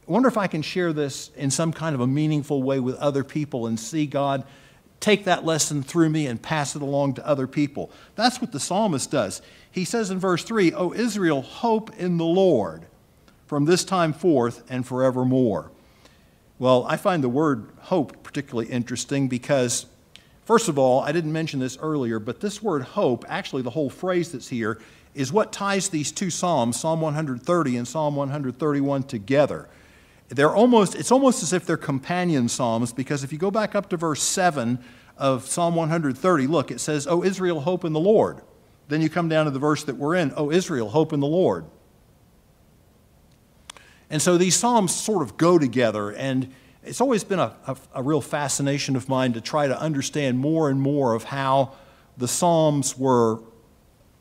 wonder 0.07 0.29
if 0.29 0.37
I 0.37 0.47
can 0.47 0.63
share 0.63 0.93
this 0.93 1.31
in 1.37 1.51
some 1.51 1.73
kind 1.73 1.95
of 1.95 2.01
a 2.01 2.07
meaningful 2.07 2.63
way 2.63 2.79
with 2.79 2.97
other 2.97 3.25
people 3.25 3.67
and 3.67 3.79
see 3.79 4.07
God 4.07 4.45
take 5.01 5.25
that 5.25 5.45
lesson 5.45 5.83
through 5.83 6.11
me 6.11 6.27
and 6.27 6.43
pass 6.43 6.75
it 6.75 6.83
along 6.83 7.15
to 7.15 7.27
other 7.27 7.47
people. 7.47 7.91
That's 8.15 8.41
what 8.41 8.53
the 8.53 8.61
psalmist 8.61 9.11
does. 9.11 9.43
He 9.71 9.85
says 9.85 10.11
in 10.11 10.19
verse 10.19 10.43
3, 10.45 10.73
O 10.73 10.93
Israel, 10.93 11.43
hope 11.43 11.95
in 11.97 12.17
the 12.17 12.25
Lord 12.25 12.87
from 13.47 13.65
this 13.65 13.85
time 13.85 14.13
forth 14.13 14.63
and 14.69 14.87
forevermore. 14.87 15.71
Well, 16.59 16.85
I 16.89 16.97
find 16.97 17.23
the 17.23 17.29
word 17.29 17.69
hope 17.83 18.23
particularly 18.23 18.69
interesting 18.71 19.29
because, 19.29 19.87
first 20.45 20.69
of 20.69 20.79
all, 20.79 21.01
I 21.01 21.13
didn't 21.13 21.33
mention 21.33 21.61
this 21.61 21.79
earlier, 21.81 22.19
but 22.19 22.41
this 22.41 22.63
word 22.63 22.83
hope, 22.83 23.25
actually, 23.29 23.63
the 23.63 23.71
whole 23.71 23.91
phrase 23.91 24.33
that's 24.33 24.49
here, 24.49 24.81
is 25.15 25.33
what 25.33 25.53
ties 25.53 25.89
these 25.89 26.13
two 26.13 26.31
Psalms, 26.31 26.79
Psalm 26.79 27.01
130 27.01 27.77
and 27.77 27.87
Psalm 27.87 28.17
131, 28.17 29.05
together. 29.05 29.69
They're 30.29 30.55
almost, 30.55 30.95
it's 30.95 31.11
almost 31.11 31.43
as 31.43 31.53
if 31.53 31.65
they're 31.65 31.77
companion 31.77 32.49
Psalms 32.49 32.93
because 32.93 33.25
if 33.25 33.33
you 33.33 33.39
go 33.39 33.51
back 33.51 33.75
up 33.75 33.89
to 33.91 33.97
verse 33.97 34.23
7 34.23 34.79
of 35.17 35.47
Psalm 35.47 35.75
130, 35.75 36.47
look, 36.47 36.71
it 36.71 36.81
says, 36.81 37.07
O 37.07 37.25
Israel, 37.25 37.61
hope 37.61 37.85
in 37.85 37.93
the 37.93 38.01
Lord. 38.01 38.43
Then 38.89 39.01
you 39.01 39.09
come 39.09 39.29
down 39.29 39.47
to 39.47 39.51
the 39.51 39.59
verse 39.59 39.85
that 39.85 39.97
we're 39.97 40.15
in, 40.15 40.33
O 40.37 40.51
Israel, 40.51 40.91
hope 40.91 41.13
in 41.13 41.21
the 41.21 41.27
Lord. 41.27 41.65
And 44.11 44.21
so 44.21 44.39
these 44.39 44.57
Psalms 44.57 44.95
sort 44.95 45.23
of 45.23 45.37
go 45.37 45.59
together, 45.59 46.11
and 46.13 46.53
it's 46.83 47.01
always 47.01 47.25
been 47.25 47.39
a, 47.39 47.55
a, 47.67 47.77
a, 47.97 48.03
real 48.03 48.23
fascination 48.23 48.97
of 48.97 49.09
mine 49.09 49.35
to 49.35 49.41
try 49.41 49.67
to 49.67 49.79
understand 49.79 50.39
more 50.39 50.71
and 50.71 50.81
more 50.81 51.15
of 51.15 51.25
how 51.25 51.73
the 52.17 52.29
Psalms 52.29 52.97
were 52.97 53.43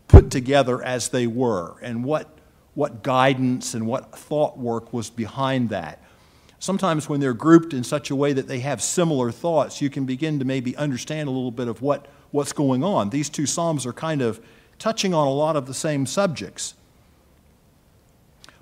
put 0.07 0.29
together 0.29 0.83
as 0.83 1.09
they 1.09 1.27
were 1.27 1.77
and 1.81 2.03
what 2.03 2.36
what 2.77 3.01
guidance 3.01 3.73
and 3.73 3.87
what 3.87 4.15
thought 4.15 4.55
work 4.55 4.93
was 4.93 5.09
behind 5.09 5.69
that. 5.69 5.99
Sometimes, 6.59 7.09
when 7.09 7.19
they're 7.19 7.33
grouped 7.33 7.73
in 7.73 7.83
such 7.83 8.11
a 8.11 8.15
way 8.15 8.33
that 8.33 8.47
they 8.47 8.59
have 8.59 8.83
similar 8.83 9.31
thoughts, 9.31 9.81
you 9.81 9.89
can 9.89 10.05
begin 10.05 10.37
to 10.37 10.45
maybe 10.45 10.77
understand 10.77 11.27
a 11.27 11.31
little 11.31 11.49
bit 11.49 11.67
of 11.67 11.81
what, 11.81 12.05
what's 12.29 12.53
going 12.53 12.83
on. 12.83 13.09
These 13.09 13.29
two 13.29 13.47
Psalms 13.47 13.87
are 13.87 13.93
kind 13.93 14.21
of 14.21 14.39
touching 14.77 15.11
on 15.11 15.25
a 15.25 15.33
lot 15.33 15.55
of 15.55 15.65
the 15.65 15.73
same 15.73 16.05
subjects. 16.05 16.75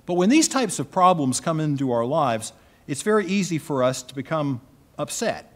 But 0.06 0.14
when 0.14 0.30
these 0.30 0.48
types 0.48 0.78
of 0.78 0.90
problems 0.90 1.38
come 1.38 1.60
into 1.60 1.92
our 1.92 2.06
lives, 2.06 2.54
it's 2.86 3.02
very 3.02 3.26
easy 3.26 3.58
for 3.58 3.82
us 3.82 4.02
to 4.04 4.14
become 4.14 4.62
upset. 4.98 5.52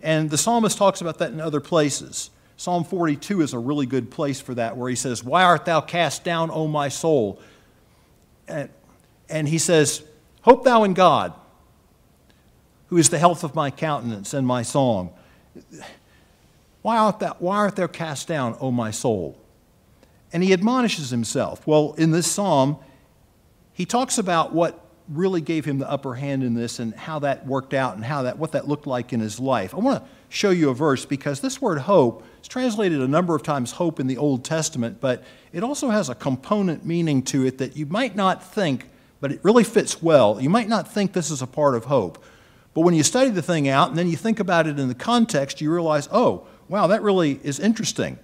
And 0.00 0.30
the 0.30 0.38
psalmist 0.38 0.78
talks 0.78 1.00
about 1.00 1.18
that 1.18 1.32
in 1.32 1.40
other 1.40 1.60
places. 1.60 2.30
Psalm 2.56 2.84
42 2.84 3.40
is 3.40 3.52
a 3.52 3.58
really 3.58 3.86
good 3.86 4.12
place 4.12 4.40
for 4.40 4.54
that, 4.54 4.76
where 4.76 4.88
he 4.88 4.94
says, 4.94 5.24
Why 5.24 5.42
art 5.42 5.64
thou 5.64 5.80
cast 5.80 6.22
down, 6.22 6.52
O 6.52 6.68
my 6.68 6.88
soul? 6.88 7.40
And, 8.48 8.68
and 9.28 9.48
he 9.48 9.58
says, 9.58 10.02
Hope 10.42 10.64
thou 10.64 10.84
in 10.84 10.94
God, 10.94 11.32
who 12.88 12.96
is 12.96 13.10
the 13.10 13.18
health 13.18 13.44
of 13.44 13.54
my 13.54 13.70
countenance 13.70 14.34
and 14.34 14.46
my 14.46 14.62
song. 14.62 15.12
Why 16.82 16.98
art 16.98 17.18
thou, 17.18 17.36
why 17.38 17.56
art 17.56 17.76
thou 17.76 17.86
cast 17.86 18.28
down, 18.28 18.56
O 18.60 18.70
my 18.70 18.90
soul? 18.90 19.38
And 20.32 20.42
he 20.42 20.52
admonishes 20.52 21.10
himself. 21.10 21.66
Well, 21.66 21.94
in 21.96 22.10
this 22.10 22.30
psalm, 22.30 22.76
he 23.72 23.86
talks 23.86 24.18
about 24.18 24.52
what 24.52 24.80
really 25.08 25.40
gave 25.40 25.64
him 25.64 25.78
the 25.78 25.90
upper 25.90 26.14
hand 26.14 26.42
in 26.42 26.54
this 26.54 26.78
and 26.78 26.94
how 26.94 27.20
that 27.20 27.46
worked 27.46 27.74
out 27.74 27.94
and 27.94 28.04
how 28.04 28.22
that 28.22 28.38
what 28.38 28.52
that 28.52 28.66
looked 28.66 28.86
like 28.86 29.12
in 29.12 29.20
his 29.20 29.38
life. 29.38 29.74
I 29.74 29.78
want 29.78 30.02
to 30.02 30.10
show 30.28 30.50
you 30.50 30.70
a 30.70 30.74
verse 30.74 31.04
because 31.04 31.40
this 31.40 31.60
word 31.60 31.78
hope 31.78 32.24
is 32.44 32.48
translated 32.48 33.00
a 33.00 33.08
number 33.08 33.34
of 33.34 33.42
times 33.42 33.72
hope 33.72 33.98
in 33.98 34.06
the 34.06 34.18
Old 34.18 34.44
Testament, 34.44 35.00
but 35.00 35.24
it 35.54 35.64
also 35.64 35.88
has 35.88 36.10
a 36.10 36.14
component 36.14 36.84
meaning 36.84 37.22
to 37.22 37.46
it 37.46 37.56
that 37.56 37.74
you 37.74 37.86
might 37.86 38.14
not 38.14 38.44
think, 38.44 38.90
but 39.18 39.32
it 39.32 39.40
really 39.42 39.64
fits 39.64 40.02
well. 40.02 40.38
You 40.38 40.50
might 40.50 40.68
not 40.68 40.86
think 40.86 41.14
this 41.14 41.30
is 41.30 41.40
a 41.40 41.46
part 41.46 41.74
of 41.74 41.86
hope. 41.86 42.22
But 42.74 42.82
when 42.82 42.92
you 42.92 43.02
study 43.02 43.30
the 43.30 43.40
thing 43.40 43.66
out 43.66 43.88
and 43.88 43.96
then 43.96 44.08
you 44.08 44.16
think 44.16 44.40
about 44.40 44.66
it 44.66 44.78
in 44.78 44.88
the 44.88 44.94
context, 44.94 45.62
you 45.62 45.72
realize, 45.72 46.06
oh, 46.12 46.46
wow, 46.68 46.86
that 46.88 47.00
really 47.00 47.40
is 47.42 47.58
interesting. 47.58 48.18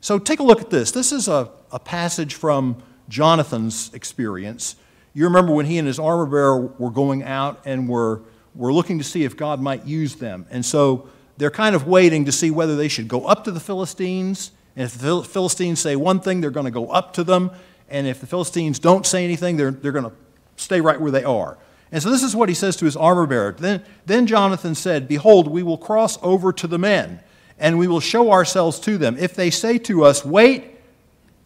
So 0.00 0.20
take 0.20 0.38
a 0.38 0.44
look 0.44 0.60
at 0.60 0.70
this. 0.70 0.92
This 0.92 1.10
is 1.10 1.26
a, 1.26 1.50
a 1.72 1.80
passage 1.80 2.34
from 2.34 2.80
Jonathan's 3.08 3.92
experience. 3.92 4.76
You 5.14 5.24
remember 5.24 5.52
when 5.52 5.66
he 5.66 5.78
and 5.78 5.88
his 5.88 5.98
armor 5.98 6.26
bearer 6.26 6.60
were 6.60 6.92
going 6.92 7.24
out 7.24 7.60
and 7.64 7.88
were, 7.88 8.22
were 8.54 8.72
looking 8.72 8.98
to 8.98 9.04
see 9.04 9.24
if 9.24 9.36
God 9.36 9.60
might 9.60 9.84
use 9.84 10.14
them. 10.14 10.46
And 10.48 10.64
so 10.64 11.08
they're 11.36 11.50
kind 11.50 11.74
of 11.74 11.86
waiting 11.86 12.24
to 12.26 12.32
see 12.32 12.50
whether 12.50 12.76
they 12.76 12.88
should 12.88 13.08
go 13.08 13.26
up 13.26 13.44
to 13.44 13.50
the 13.50 13.60
Philistines. 13.60 14.52
And 14.76 14.84
if 14.84 14.98
the 14.98 15.22
Philistines 15.22 15.80
say 15.80 15.96
one 15.96 16.20
thing, 16.20 16.40
they're 16.40 16.50
going 16.50 16.64
to 16.64 16.70
go 16.70 16.88
up 16.90 17.12
to 17.14 17.24
them. 17.24 17.50
And 17.88 18.06
if 18.06 18.20
the 18.20 18.26
Philistines 18.26 18.78
don't 18.78 19.06
say 19.06 19.24
anything, 19.24 19.56
they're, 19.56 19.70
they're 19.70 19.92
going 19.92 20.04
to 20.10 20.16
stay 20.56 20.80
right 20.80 21.00
where 21.00 21.10
they 21.10 21.24
are. 21.24 21.58
And 21.92 22.02
so 22.02 22.10
this 22.10 22.22
is 22.22 22.34
what 22.34 22.48
he 22.48 22.54
says 22.54 22.76
to 22.76 22.84
his 22.84 22.96
armor 22.96 23.26
bearer. 23.26 23.52
Then, 23.52 23.84
then 24.06 24.26
Jonathan 24.26 24.74
said, 24.74 25.06
Behold, 25.06 25.48
we 25.48 25.62
will 25.62 25.78
cross 25.78 26.18
over 26.22 26.52
to 26.52 26.66
the 26.66 26.78
men, 26.78 27.20
and 27.58 27.78
we 27.78 27.86
will 27.86 28.00
show 28.00 28.32
ourselves 28.32 28.80
to 28.80 28.98
them. 28.98 29.16
If 29.18 29.34
they 29.34 29.50
say 29.50 29.78
to 29.78 30.04
us, 30.04 30.24
Wait, 30.24 30.64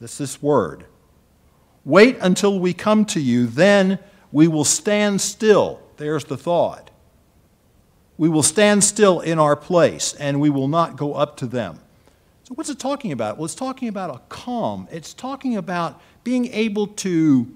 this 0.00 0.12
is 0.12 0.18
this 0.18 0.42
word 0.42 0.84
Wait 1.84 2.16
until 2.20 2.58
we 2.58 2.72
come 2.72 3.04
to 3.06 3.20
you, 3.20 3.46
then 3.46 3.98
we 4.30 4.46
will 4.46 4.64
stand 4.64 5.20
still. 5.20 5.80
There's 5.96 6.24
the 6.24 6.36
thought. 6.36 6.90
We 8.18 8.28
will 8.28 8.42
stand 8.42 8.84
still 8.84 9.20
in 9.20 9.38
our 9.38 9.56
place 9.56 10.12
and 10.14 10.40
we 10.40 10.50
will 10.50 10.68
not 10.68 10.96
go 10.96 11.14
up 11.14 11.36
to 11.38 11.46
them. 11.46 11.78
So, 12.42 12.54
what's 12.54 12.68
it 12.68 12.78
talking 12.78 13.12
about? 13.12 13.38
Well, 13.38 13.44
it's 13.44 13.54
talking 13.54 13.88
about 13.88 14.14
a 14.14 14.20
calm. 14.28 14.88
It's 14.90 15.14
talking 15.14 15.56
about 15.56 16.00
being 16.24 16.52
able 16.52 16.88
to 16.88 17.46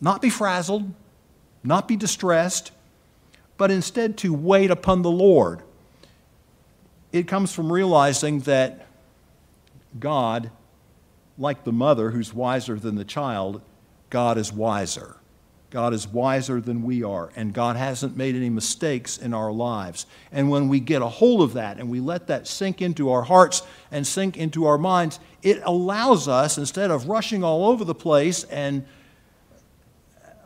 not 0.00 0.20
be 0.20 0.28
frazzled, 0.28 0.92
not 1.62 1.86
be 1.86 1.96
distressed, 1.96 2.72
but 3.56 3.70
instead 3.70 4.18
to 4.18 4.34
wait 4.34 4.70
upon 4.70 5.02
the 5.02 5.10
Lord. 5.10 5.62
It 7.12 7.28
comes 7.28 7.52
from 7.52 7.72
realizing 7.72 8.40
that 8.40 8.86
God 10.00 10.50
like 11.38 11.64
the 11.64 11.72
mother 11.72 12.10
who's 12.10 12.34
wiser 12.34 12.78
than 12.78 12.96
the 12.96 13.04
child, 13.04 13.62
God 14.10 14.38
is 14.38 14.52
wiser. 14.52 15.16
God 15.72 15.94
is 15.94 16.06
wiser 16.06 16.60
than 16.60 16.82
we 16.82 17.02
are, 17.02 17.30
and 17.34 17.54
God 17.54 17.76
hasn't 17.76 18.14
made 18.14 18.36
any 18.36 18.50
mistakes 18.50 19.16
in 19.16 19.32
our 19.32 19.50
lives. 19.50 20.04
And 20.30 20.50
when 20.50 20.68
we 20.68 20.80
get 20.80 21.00
a 21.00 21.08
hold 21.08 21.40
of 21.40 21.54
that 21.54 21.78
and 21.78 21.88
we 21.88 21.98
let 21.98 22.26
that 22.26 22.46
sink 22.46 22.82
into 22.82 23.10
our 23.10 23.22
hearts 23.22 23.62
and 23.90 24.06
sink 24.06 24.36
into 24.36 24.66
our 24.66 24.76
minds, 24.76 25.18
it 25.42 25.62
allows 25.64 26.28
us, 26.28 26.58
instead 26.58 26.90
of 26.90 27.08
rushing 27.08 27.42
all 27.42 27.64
over 27.70 27.86
the 27.86 27.94
place 27.94 28.44
and 28.44 28.84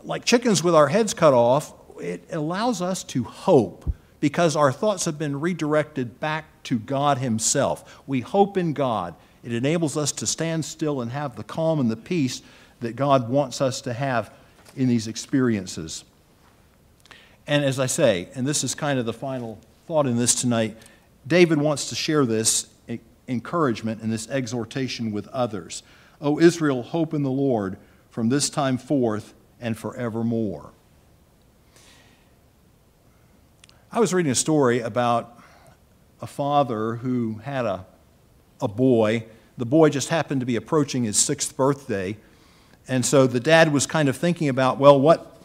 like 0.05 0.25
chickens 0.25 0.63
with 0.63 0.77
our 0.77 0.87
heads 0.87 1.13
cut 1.13 1.35
off, 1.35 1.75
it 2.01 2.23
allows 2.31 2.81
us 2.81 3.03
to 3.03 3.25
hope 3.25 3.93
because 4.21 4.55
our 4.55 4.71
thoughts 4.71 5.07
have 5.07 5.19
been 5.19 5.41
redirected 5.41 6.21
back 6.21 6.45
to 6.63 6.79
God 6.79 7.19
Himself. 7.19 8.01
We 8.07 8.21
hope 8.21 8.57
in 8.57 8.75
God. 8.75 9.17
It 9.43 9.53
enables 9.53 9.97
us 9.97 10.13
to 10.13 10.27
stand 10.27 10.65
still 10.65 11.01
and 11.01 11.11
have 11.11 11.35
the 11.35 11.43
calm 11.43 11.81
and 11.81 11.91
the 11.91 11.97
peace 11.97 12.43
that 12.79 12.95
God 12.95 13.29
wants 13.29 13.61
us 13.61 13.81
to 13.81 13.93
have 13.93 14.31
in 14.77 14.89
these 14.89 15.07
experiences. 15.07 16.05
And 17.47 17.65
as 17.65 17.79
I 17.79 17.87
say, 17.87 18.29
and 18.35 18.47
this 18.47 18.65
is 18.65 18.75
kind 18.75 18.99
of 18.99 19.07
the 19.07 19.13
final 19.13 19.59
thought 19.87 20.07
in 20.07 20.17
this 20.17 20.35
tonight, 20.35 20.77
David 21.27 21.59
wants 21.59 21.89
to 21.89 21.95
share 21.95 22.27
this 22.27 22.69
encouragement 23.29 24.03
and 24.03 24.13
this 24.13 24.29
exhortation 24.29 25.13
with 25.13 25.29
others. 25.29 25.83
O 26.21 26.39
Israel, 26.39 26.83
hope 26.83 27.15
in 27.15 27.23
the 27.23 27.31
Lord 27.31 27.77
from 28.11 28.29
this 28.29 28.49
time 28.49 28.79
forth 28.79 29.35
and 29.61 29.77
forevermore. 29.77 30.71
I 33.91 34.01
was 34.01 34.13
reading 34.13 34.33
a 34.33 34.37
story 34.37 34.81
about 34.81 35.41
a 36.21 36.27
father 36.27 36.97
who 36.97 37.41
had 37.45 37.65
a, 37.65 37.87
a 38.61 38.69
boy 38.69 39.27
the 39.59 39.67
boy 39.67 39.89
just 39.89 40.11
happened 40.11 40.41
to 40.41 40.47
be 40.47 40.57
approaching 40.57 41.05
his 41.05 41.17
sixth 41.17 41.57
birthday. 41.57 42.17
And 42.89 43.05
so 43.05 43.27
the 43.27 43.41
dad 43.41 43.73
was 43.73 43.87
kind 43.87 44.09
of 44.09 44.17
thinking 44.17 44.49
about, 44.49 44.79
well, 44.79 44.99
what, 45.01 45.37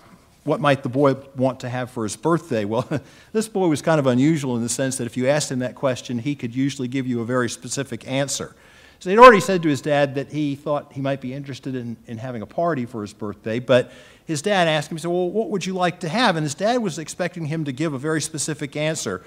what 0.43 0.59
might 0.59 0.83
the 0.83 0.89
boy 0.89 1.15
want 1.35 1.61
to 1.61 1.69
have 1.69 1.89
for 1.89 2.03
his 2.03 2.15
birthday? 2.15 2.65
Well, 2.65 2.87
this 3.33 3.47
boy 3.47 3.67
was 3.67 3.81
kind 3.81 3.99
of 3.99 4.07
unusual 4.07 4.55
in 4.55 4.63
the 4.63 4.69
sense 4.69 4.97
that 4.97 5.05
if 5.05 5.17
you 5.17 5.27
asked 5.27 5.51
him 5.51 5.59
that 5.59 5.75
question, 5.75 6.19
he 6.19 6.35
could 6.35 6.55
usually 6.55 6.87
give 6.87 7.07
you 7.07 7.21
a 7.21 7.25
very 7.25 7.49
specific 7.49 8.07
answer. 8.07 8.55
So 9.01 9.09
he'd 9.09 9.17
already 9.17 9.39
said 9.39 9.63
to 9.63 9.69
his 9.69 9.81
dad 9.81 10.13
that 10.13 10.31
he 10.31 10.53
thought 10.53 10.93
he 10.93 11.01
might 11.01 11.21
be 11.21 11.33
interested 11.33 11.73
in, 11.73 11.97
in 12.05 12.19
having 12.19 12.43
a 12.43 12.45
party 12.45 12.85
for 12.85 13.01
his 13.01 13.13
birthday, 13.13 13.57
but 13.57 13.91
his 14.25 14.43
dad 14.43 14.67
asked 14.67 14.91
him, 14.91 14.97
he 14.97 15.01
said, 15.01 15.09
Well, 15.09 15.27
what 15.27 15.49
would 15.49 15.65
you 15.65 15.73
like 15.73 16.01
to 16.01 16.09
have? 16.09 16.35
And 16.35 16.43
his 16.43 16.53
dad 16.53 16.77
was 16.77 16.99
expecting 16.99 17.45
him 17.45 17.65
to 17.65 17.71
give 17.71 17.93
a 17.93 17.97
very 17.97 18.21
specific 18.21 18.75
answer, 18.75 19.23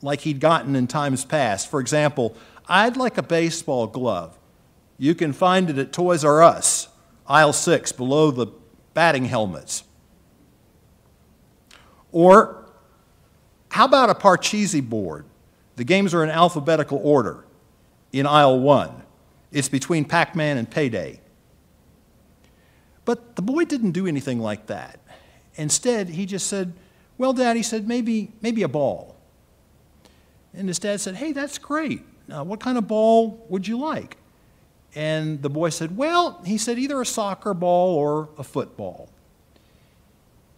like 0.00 0.20
he'd 0.20 0.38
gotten 0.38 0.76
in 0.76 0.86
times 0.86 1.24
past. 1.24 1.68
For 1.68 1.80
example, 1.80 2.36
I'd 2.68 2.96
like 2.96 3.18
a 3.18 3.22
baseball 3.22 3.88
glove. 3.88 4.38
You 4.96 5.16
can 5.16 5.32
find 5.32 5.68
it 5.70 5.78
at 5.78 5.92
Toys 5.92 6.24
R 6.24 6.42
Us, 6.42 6.83
aisle 7.26 7.52
six, 7.52 7.92
below 7.92 8.30
the 8.30 8.46
batting 8.92 9.24
helmets. 9.24 9.84
Or, 12.12 12.64
how 13.70 13.86
about 13.86 14.10
a 14.10 14.14
Parcheesi 14.14 14.86
board? 14.86 15.24
The 15.76 15.84
games 15.84 16.14
are 16.14 16.22
in 16.22 16.30
alphabetical 16.30 17.00
order 17.02 17.44
in 18.12 18.26
aisle 18.26 18.60
one. 18.60 19.02
It's 19.50 19.68
between 19.68 20.04
Pac 20.04 20.36
Man 20.36 20.56
and 20.56 20.70
Payday. 20.70 21.20
But 23.04 23.36
the 23.36 23.42
boy 23.42 23.64
didn't 23.64 23.92
do 23.92 24.06
anything 24.06 24.38
like 24.40 24.66
that. 24.66 25.00
Instead, 25.56 26.10
he 26.10 26.26
just 26.26 26.46
said, 26.46 26.72
Well, 27.18 27.32
Dad, 27.32 27.56
he 27.56 27.62
said, 27.62 27.86
maybe, 27.86 28.32
maybe 28.40 28.62
a 28.62 28.68
ball. 28.68 29.16
And 30.52 30.68
his 30.68 30.78
dad 30.78 31.00
said, 31.00 31.16
Hey, 31.16 31.32
that's 31.32 31.58
great. 31.58 32.02
Uh, 32.30 32.44
what 32.44 32.60
kind 32.60 32.78
of 32.78 32.88
ball 32.88 33.44
would 33.48 33.66
you 33.66 33.78
like? 33.78 34.16
And 34.94 35.42
the 35.42 35.50
boy 35.50 35.70
said, 35.70 35.96
Well, 35.96 36.40
he 36.44 36.58
said, 36.58 36.78
either 36.78 37.00
a 37.00 37.06
soccer 37.06 37.54
ball 37.54 37.96
or 37.96 38.28
a 38.38 38.44
football. 38.44 39.08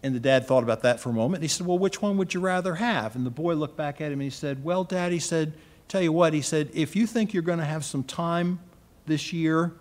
And 0.03 0.13
the 0.13 0.19
dad 0.19 0.45
thought 0.47 0.63
about 0.63 0.83
that 0.83 0.99
for 0.99 1.09
a 1.09 1.13
moment. 1.13 1.41
He 1.41 1.49
said, 1.49 1.65
Well, 1.65 1.79
which 1.79 2.01
one 2.01 2.17
would 2.17 2.33
you 2.33 2.39
rather 2.39 2.75
have? 2.75 3.15
And 3.15 3.25
the 3.25 3.31
boy 3.31 3.55
looked 3.55 3.77
back 3.77 3.99
at 3.99 4.07
him 4.07 4.13
and 4.13 4.23
he 4.23 4.29
said, 4.29 4.63
Well, 4.63 4.83
Dad, 4.83 5.11
he 5.11 5.19
said, 5.19 5.53
Tell 5.87 6.01
you 6.01 6.11
what, 6.11 6.33
he 6.33 6.41
said, 6.41 6.69
if 6.73 6.95
you 6.95 7.07
think 7.07 7.33
you're 7.33 7.43
going 7.43 7.59
to 7.59 7.65
have 7.65 7.85
some 7.85 8.03
time 8.03 8.59
this 9.05 9.31
year 9.31 9.73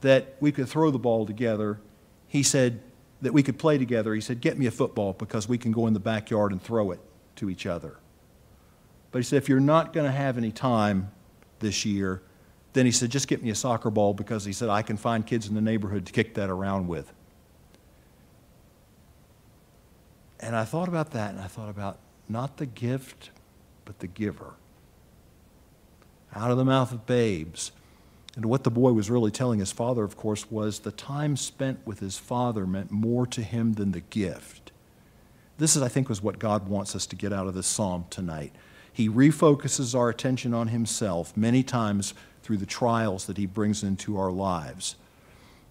that 0.00 0.34
we 0.40 0.50
could 0.50 0.68
throw 0.68 0.90
the 0.90 0.98
ball 0.98 1.26
together, 1.26 1.78
he 2.26 2.42
said, 2.42 2.80
that 3.22 3.32
we 3.32 3.42
could 3.42 3.58
play 3.58 3.78
together. 3.78 4.14
He 4.14 4.20
said, 4.20 4.40
Get 4.40 4.58
me 4.58 4.66
a 4.66 4.70
football 4.70 5.12
because 5.12 5.48
we 5.48 5.58
can 5.58 5.72
go 5.72 5.86
in 5.86 5.94
the 5.94 6.00
backyard 6.00 6.52
and 6.52 6.62
throw 6.62 6.90
it 6.90 7.00
to 7.36 7.50
each 7.50 7.66
other. 7.66 7.96
But 9.10 9.18
he 9.18 9.22
said, 9.22 9.38
If 9.38 9.48
you're 9.48 9.60
not 9.60 9.92
going 9.92 10.06
to 10.06 10.12
have 10.12 10.36
any 10.36 10.52
time 10.52 11.10
this 11.60 11.84
year, 11.84 12.22
then 12.76 12.84
he 12.84 12.92
said, 12.92 13.10
Just 13.10 13.26
get 13.26 13.42
me 13.42 13.48
a 13.48 13.54
soccer 13.54 13.90
ball 13.90 14.12
because 14.12 14.44
he 14.44 14.52
said, 14.52 14.68
I 14.68 14.82
can 14.82 14.98
find 14.98 15.26
kids 15.26 15.48
in 15.48 15.54
the 15.54 15.62
neighborhood 15.62 16.04
to 16.06 16.12
kick 16.12 16.34
that 16.34 16.50
around 16.50 16.88
with. 16.88 17.10
And 20.40 20.54
I 20.54 20.64
thought 20.64 20.86
about 20.86 21.12
that 21.12 21.30
and 21.30 21.40
I 21.40 21.46
thought 21.46 21.70
about 21.70 21.98
not 22.28 22.58
the 22.58 22.66
gift, 22.66 23.30
but 23.86 24.00
the 24.00 24.06
giver. 24.06 24.54
Out 26.34 26.50
of 26.50 26.58
the 26.58 26.66
mouth 26.66 26.92
of 26.92 27.06
babes. 27.06 27.72
And 28.34 28.44
what 28.44 28.64
the 28.64 28.70
boy 28.70 28.92
was 28.92 29.08
really 29.08 29.30
telling 29.30 29.60
his 29.60 29.72
father, 29.72 30.04
of 30.04 30.18
course, 30.18 30.50
was 30.50 30.80
the 30.80 30.92
time 30.92 31.38
spent 31.38 31.78
with 31.86 32.00
his 32.00 32.18
father 32.18 32.66
meant 32.66 32.90
more 32.90 33.26
to 33.28 33.42
him 33.42 33.72
than 33.72 33.92
the 33.92 34.00
gift. 34.00 34.72
This 35.56 35.74
is, 35.74 35.80
I 35.80 35.88
think, 35.88 36.10
was 36.10 36.20
what 36.20 36.38
God 36.38 36.68
wants 36.68 36.94
us 36.94 37.06
to 37.06 37.16
get 37.16 37.32
out 37.32 37.46
of 37.46 37.54
this 37.54 37.66
psalm 37.66 38.04
tonight. 38.10 38.52
He 38.92 39.08
refocuses 39.08 39.94
our 39.94 40.10
attention 40.10 40.52
on 40.52 40.68
himself 40.68 41.34
many 41.34 41.62
times 41.62 42.12
through 42.46 42.56
the 42.56 42.64
trials 42.64 43.26
that 43.26 43.36
he 43.36 43.44
brings 43.44 43.82
into 43.82 44.16
our 44.16 44.30
lives. 44.30 44.94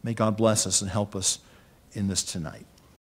May 0.03 0.13
God 0.13 0.35
bless 0.35 0.67
us 0.67 0.81
and 0.81 0.91
help 0.91 1.15
us 1.15 1.39
in 1.93 2.09
this 2.09 2.21
tonight. 2.21 2.65